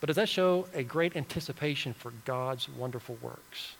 But 0.00 0.08
does 0.08 0.16
that 0.16 0.28
show 0.28 0.68
a 0.74 0.82
great 0.82 1.16
anticipation 1.16 1.94
for 1.94 2.12
God's 2.26 2.68
wonderful 2.68 3.16
works? 3.22 3.72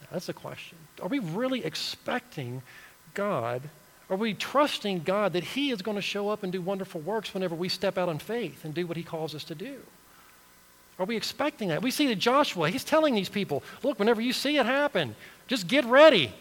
Now, 0.00 0.08
that's 0.12 0.26
the 0.26 0.32
question. 0.32 0.78
Are 1.02 1.08
we 1.08 1.18
really 1.18 1.64
expecting 1.64 2.62
God? 3.14 3.62
Are 4.08 4.16
we 4.16 4.32
trusting 4.32 5.00
God 5.00 5.32
that 5.32 5.42
He 5.42 5.72
is 5.72 5.82
going 5.82 5.96
to 5.96 6.02
show 6.02 6.28
up 6.28 6.44
and 6.44 6.52
do 6.52 6.62
wonderful 6.62 7.00
works 7.00 7.34
whenever 7.34 7.56
we 7.56 7.68
step 7.68 7.98
out 7.98 8.08
in 8.08 8.20
faith 8.20 8.64
and 8.64 8.72
do 8.72 8.86
what 8.86 8.96
He 8.96 9.02
calls 9.02 9.34
us 9.34 9.42
to 9.44 9.56
do? 9.56 9.80
Are 10.98 11.04
we 11.04 11.16
expecting 11.16 11.68
that? 11.68 11.82
We 11.82 11.90
see 11.90 12.08
that 12.08 12.16
Joshua, 12.16 12.70
he's 12.70 12.84
telling 12.84 13.14
these 13.14 13.28
people, 13.28 13.62
look, 13.82 13.98
whenever 13.98 14.20
you 14.20 14.32
see 14.32 14.56
it 14.56 14.66
happen, 14.66 15.14
just 15.46 15.68
get 15.68 15.84
ready. 15.84 16.32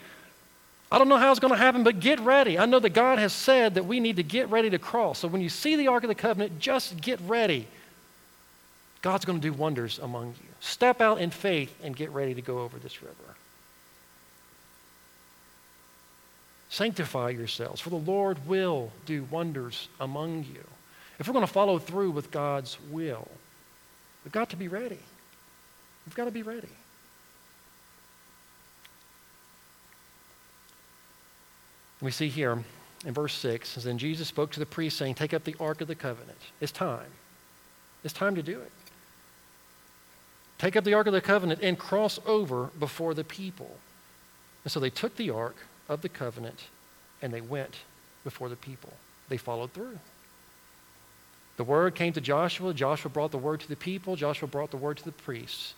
I 0.92 0.98
don't 0.98 1.10
know 1.10 1.18
how 1.18 1.32
it's 1.32 1.40
going 1.40 1.54
to 1.54 1.60
happen, 1.60 1.84
but 1.84 2.00
get 2.00 2.20
ready. 2.22 2.58
I 2.58 2.66
know 2.66 2.80
that 2.80 2.92
God 2.92 3.20
has 3.20 3.34
said 3.34 3.76
that 3.76 3.86
we 3.86 4.00
need 4.00 4.16
to 4.16 4.24
get 4.24 4.50
ready 4.50 4.70
to 4.70 4.80
cross. 4.80 5.20
So 5.20 5.28
when 5.28 5.42
you 5.42 5.50
see 5.50 5.76
the 5.76 5.88
Ark 5.88 6.04
of 6.04 6.08
the 6.08 6.16
Covenant, 6.16 6.60
just 6.60 7.00
get 7.02 7.20
ready. 7.22 7.68
God's 9.02 9.26
going 9.26 9.40
to 9.40 9.48
do 9.48 9.54
wonders 9.54 10.00
among 10.00 10.28
you. 10.28 10.50
Step 10.60 11.02
out 11.02 11.20
in 11.20 11.30
faith 11.30 11.74
and 11.84 11.96
get 11.96 12.10
ready 12.12 12.34
to 12.34 12.42
go 12.42 12.60
over 12.60 12.80
this 12.80 13.02
river. 13.02 13.14
Sanctify 16.70 17.30
yourselves, 17.30 17.80
for 17.80 17.90
the 17.90 17.96
Lord 17.96 18.48
will 18.48 18.92
do 19.06 19.28
wonders 19.30 19.88
among 20.00 20.46
you. 20.46 20.64
If 21.20 21.28
we're 21.28 21.34
going 21.34 21.46
to 21.46 21.52
follow 21.52 21.80
through 21.80 22.12
with 22.12 22.32
God's 22.32 22.78
will, 22.90 23.28
we've 24.28 24.34
got 24.34 24.50
to 24.50 24.58
be 24.58 24.68
ready. 24.68 25.00
We've 26.06 26.14
got 26.14 26.26
to 26.26 26.32
be 26.32 26.42
ready. 26.42 26.68
We 32.02 32.12
see 32.12 32.28
here 32.28 32.62
in 33.06 33.14
verse 33.14 33.34
6, 33.36 33.76
Then 33.76 33.98
Jesus 33.98 34.28
spoke 34.28 34.52
to 34.52 34.60
the 34.60 34.66
priest, 34.66 34.98
saying, 34.98 35.16
Take 35.16 35.34
up 35.34 35.46
the 35.46 35.56
Ark 35.62 35.80
of 35.80 35.88
the 35.88 35.96
Covenant. 35.96 36.40
It's 36.60 36.74
time. 36.74 37.08
It's 38.04 38.14
time 38.14 38.36
to 38.36 38.44
do 38.44 38.60
it. 38.60 38.72
Take 40.58 40.76
up 40.76 40.84
the 40.84 40.94
Ark 40.94 41.08
of 41.08 41.14
the 41.14 41.22
Covenant 41.22 41.62
and 41.64 41.80
cross 41.80 42.20
over 42.26 42.66
before 42.78 43.14
the 43.14 43.24
people. 43.24 43.78
And 44.66 44.72
so 44.74 44.82
they 44.82 44.90
took 44.90 45.16
the 45.16 45.30
Ark 45.30 45.56
of 45.88 46.02
the 46.02 46.10
Covenant 46.10 46.66
and 47.22 47.32
they 47.32 47.40
went 47.40 47.78
before 48.26 48.50
the 48.50 48.58
people. 48.58 48.92
They 49.30 49.38
followed 49.38 49.72
through. 49.72 50.00
The 51.58 51.64
word 51.64 51.96
came 51.96 52.14
to 52.14 52.22
Joshua. 52.22 52.74
Joshua 52.74 53.10
brought 53.10 53.32
the 53.32 53.38
word 53.38 53.60
to 53.62 53.68
the 53.68 53.76
people. 53.76 54.16
Joshua 54.16 54.48
brought 54.48 54.72
the 54.72 54.78
word 54.78 54.98
to 54.98 55.04
the 55.04 55.12
priests. 55.12 55.74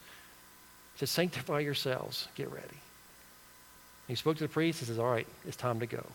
He 0.94 1.00
said, 1.00 1.10
Sanctify 1.10 1.62
yourselves. 1.62 2.28
Get 2.36 2.52
ready. 2.52 2.78
He 4.08 4.16
spoke 4.16 4.38
to 4.38 4.44
the 4.44 4.50
priests. 4.50 4.82
He 4.82 4.86
says, 4.86 5.00
All 5.00 5.10
right, 5.10 5.28
it's 5.48 5.56
time 5.56 5.80
to 5.80 5.86
go. 5.86 6.06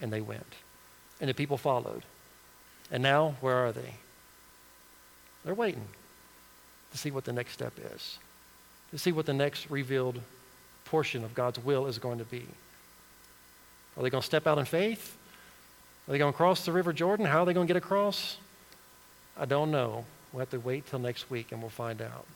And 0.00 0.12
they 0.12 0.20
went. 0.20 0.54
And 1.20 1.28
the 1.28 1.34
people 1.34 1.56
followed. 1.56 2.02
And 2.90 3.02
now, 3.02 3.36
where 3.40 3.56
are 3.56 3.72
they? 3.72 3.94
They're 5.44 5.54
waiting 5.54 5.84
to 6.92 6.98
see 6.98 7.10
what 7.10 7.24
the 7.24 7.32
next 7.32 7.52
step 7.52 7.72
is, 7.94 8.18
to 8.92 8.98
see 8.98 9.12
what 9.12 9.26
the 9.26 9.32
next 9.32 9.68
revealed 9.70 10.20
portion 10.84 11.24
of 11.24 11.34
God's 11.34 11.58
will 11.58 11.86
is 11.86 11.98
going 11.98 12.18
to 12.18 12.24
be. 12.24 12.46
Are 13.96 14.02
they 14.02 14.10
going 14.10 14.20
to 14.20 14.26
step 14.26 14.46
out 14.46 14.58
in 14.58 14.64
faith? 14.64 15.16
Are 16.06 16.12
they 16.12 16.18
going 16.18 16.32
to 16.32 16.36
cross 16.36 16.64
the 16.64 16.72
River 16.72 16.92
Jordan? 16.92 17.26
How 17.26 17.42
are 17.42 17.46
they 17.46 17.54
going 17.54 17.66
to 17.66 17.72
get 17.72 17.82
across? 17.82 18.36
I 19.38 19.44
don't 19.44 19.70
know. 19.70 20.04
We'll 20.32 20.40
have 20.40 20.50
to 20.50 20.60
wait 20.60 20.86
till 20.86 20.98
next 20.98 21.30
week 21.30 21.52
and 21.52 21.60
we'll 21.60 21.70
find 21.70 22.00
out. 22.00 22.26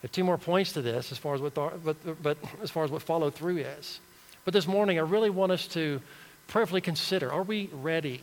There 0.00 0.08
are 0.08 0.12
two 0.12 0.24
more 0.24 0.38
points 0.38 0.72
to 0.72 0.82
this 0.82 1.10
as 1.10 1.18
far 1.18 1.34
as 1.34 1.40
what, 1.40 1.54
but, 1.54 2.22
but 2.22 2.38
as 2.62 2.70
far 2.70 2.84
as 2.84 2.90
what 2.90 3.02
follow 3.02 3.30
through 3.30 3.58
is. 3.58 4.00
But 4.44 4.54
this 4.54 4.66
morning, 4.66 4.98
I 4.98 5.02
really 5.02 5.30
want 5.30 5.52
us 5.52 5.66
to 5.68 6.00
prayerfully 6.46 6.80
consider 6.80 7.32
are 7.32 7.42
we 7.42 7.68
ready? 7.72 8.22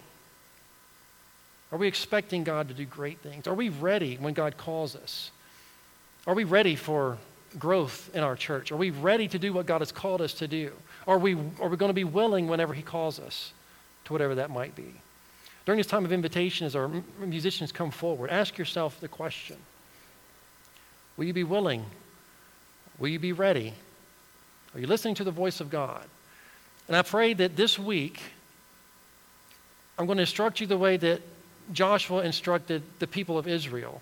Are 1.71 1.77
we 1.77 1.87
expecting 1.87 2.43
God 2.43 2.69
to 2.69 2.73
do 2.73 2.85
great 2.85 3.19
things? 3.19 3.47
Are 3.47 3.53
we 3.53 3.69
ready 3.69 4.15
when 4.15 4.33
God 4.33 4.57
calls 4.57 4.95
us? 4.95 5.31
Are 6.25 6.33
we 6.33 6.43
ready 6.43 6.75
for 6.75 7.17
growth 7.59 8.09
in 8.13 8.23
our 8.23 8.35
church? 8.35 8.71
Are 8.71 8.77
we 8.77 8.89
ready 8.89 9.27
to 9.27 9.39
do 9.39 9.53
what 9.53 9.65
God 9.65 9.81
has 9.81 9.91
called 9.91 10.21
us 10.21 10.33
to 10.35 10.47
do? 10.47 10.71
Are 11.07 11.17
we, 11.17 11.35
are 11.59 11.69
we 11.69 11.77
going 11.77 11.89
to 11.89 11.93
be 11.93 12.03
willing 12.03 12.47
whenever 12.47 12.73
He 12.73 12.81
calls 12.81 13.19
us 13.19 13.51
to 14.05 14.13
whatever 14.13 14.35
that 14.35 14.49
might 14.49 14.75
be? 14.75 14.93
During 15.65 15.77
this 15.77 15.87
time 15.87 16.05
of 16.05 16.11
invitation, 16.11 16.67
as 16.67 16.75
our 16.75 16.89
musicians 17.19 17.71
come 17.71 17.89
forward, 17.89 18.29
ask 18.29 18.57
yourself 18.57 18.99
the 18.99 19.07
question 19.07 19.57
Will 21.17 21.25
you 21.25 21.33
be 21.33 21.43
willing? 21.43 21.85
Will 22.99 23.09
you 23.09 23.19
be 23.19 23.33
ready? 23.33 23.73
Are 24.73 24.79
you 24.79 24.87
listening 24.87 25.15
to 25.15 25.23
the 25.23 25.31
voice 25.31 25.59
of 25.59 25.69
God? 25.69 26.05
And 26.87 26.95
I 26.95 27.01
pray 27.01 27.33
that 27.33 27.55
this 27.55 27.79
week, 27.79 28.21
I'm 29.97 30.05
going 30.05 30.17
to 30.17 30.23
instruct 30.23 30.59
you 30.59 30.67
the 30.67 30.77
way 30.77 30.97
that 30.97 31.21
Joshua 31.71 32.23
instructed 32.23 32.83
the 32.99 33.07
people 33.07 33.37
of 33.37 33.47
Israel. 33.47 34.01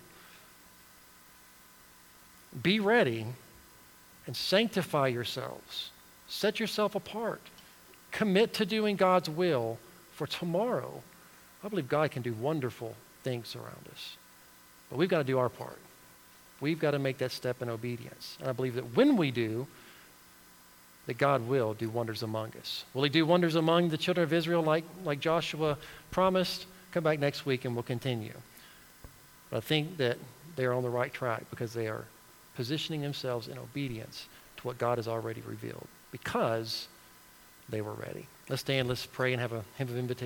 Be 2.62 2.78
ready 2.78 3.26
and 4.26 4.36
sanctify 4.36 5.08
yourselves. 5.08 5.90
Set 6.28 6.60
yourself 6.60 6.94
apart. 6.94 7.40
Commit 8.10 8.54
to 8.54 8.66
doing 8.66 8.96
God's 8.96 9.30
will 9.30 9.78
for 10.12 10.26
tomorrow. 10.26 11.02
I 11.64 11.68
believe 11.68 11.88
God 11.88 12.10
can 12.10 12.22
do 12.22 12.34
wonderful 12.34 12.94
things 13.22 13.56
around 13.56 13.88
us. 13.90 14.16
But 14.90 14.98
we've 14.98 15.08
got 15.08 15.18
to 15.18 15.24
do 15.24 15.38
our 15.38 15.48
part. 15.48 15.78
We've 16.60 16.78
got 16.78 16.92
to 16.92 16.98
make 16.98 17.18
that 17.18 17.32
step 17.32 17.62
in 17.62 17.68
obedience. 17.68 18.36
And 18.38 18.48
I 18.48 18.52
believe 18.52 18.74
that 18.74 18.94
when 18.96 19.16
we 19.16 19.30
do, 19.30 19.66
that 21.06 21.18
God 21.18 21.48
will 21.48 21.74
do 21.74 21.88
wonders 21.88 22.22
among 22.22 22.52
us. 22.60 22.84
Will 22.94 23.02
he 23.02 23.10
do 23.10 23.26
wonders 23.26 23.56
among 23.56 23.88
the 23.88 23.98
children 23.98 24.24
of 24.24 24.32
Israel 24.32 24.62
like, 24.62 24.84
like 25.04 25.20
Joshua 25.20 25.76
promised? 26.10 26.66
Come 26.92 27.04
back 27.04 27.18
next 27.18 27.44
week 27.44 27.64
and 27.64 27.74
we'll 27.74 27.82
continue. 27.82 28.32
But 29.50 29.58
I 29.58 29.60
think 29.60 29.96
that 29.98 30.18
they're 30.56 30.72
on 30.72 30.82
the 30.82 30.90
right 30.90 31.12
track 31.12 31.44
because 31.50 31.74
they 31.74 31.88
are 31.88 32.04
positioning 32.56 33.02
themselves 33.02 33.48
in 33.48 33.58
obedience 33.58 34.26
to 34.58 34.66
what 34.66 34.78
God 34.78 34.98
has 34.98 35.08
already 35.08 35.42
revealed 35.42 35.86
because 36.12 36.86
they 37.68 37.80
were 37.80 37.94
ready. 37.94 38.26
Let's 38.48 38.60
stand, 38.60 38.88
let's 38.88 39.06
pray, 39.06 39.32
and 39.32 39.40
have 39.40 39.52
a 39.52 39.64
hymn 39.76 39.88
of 39.88 39.96
invitation. 39.96 40.22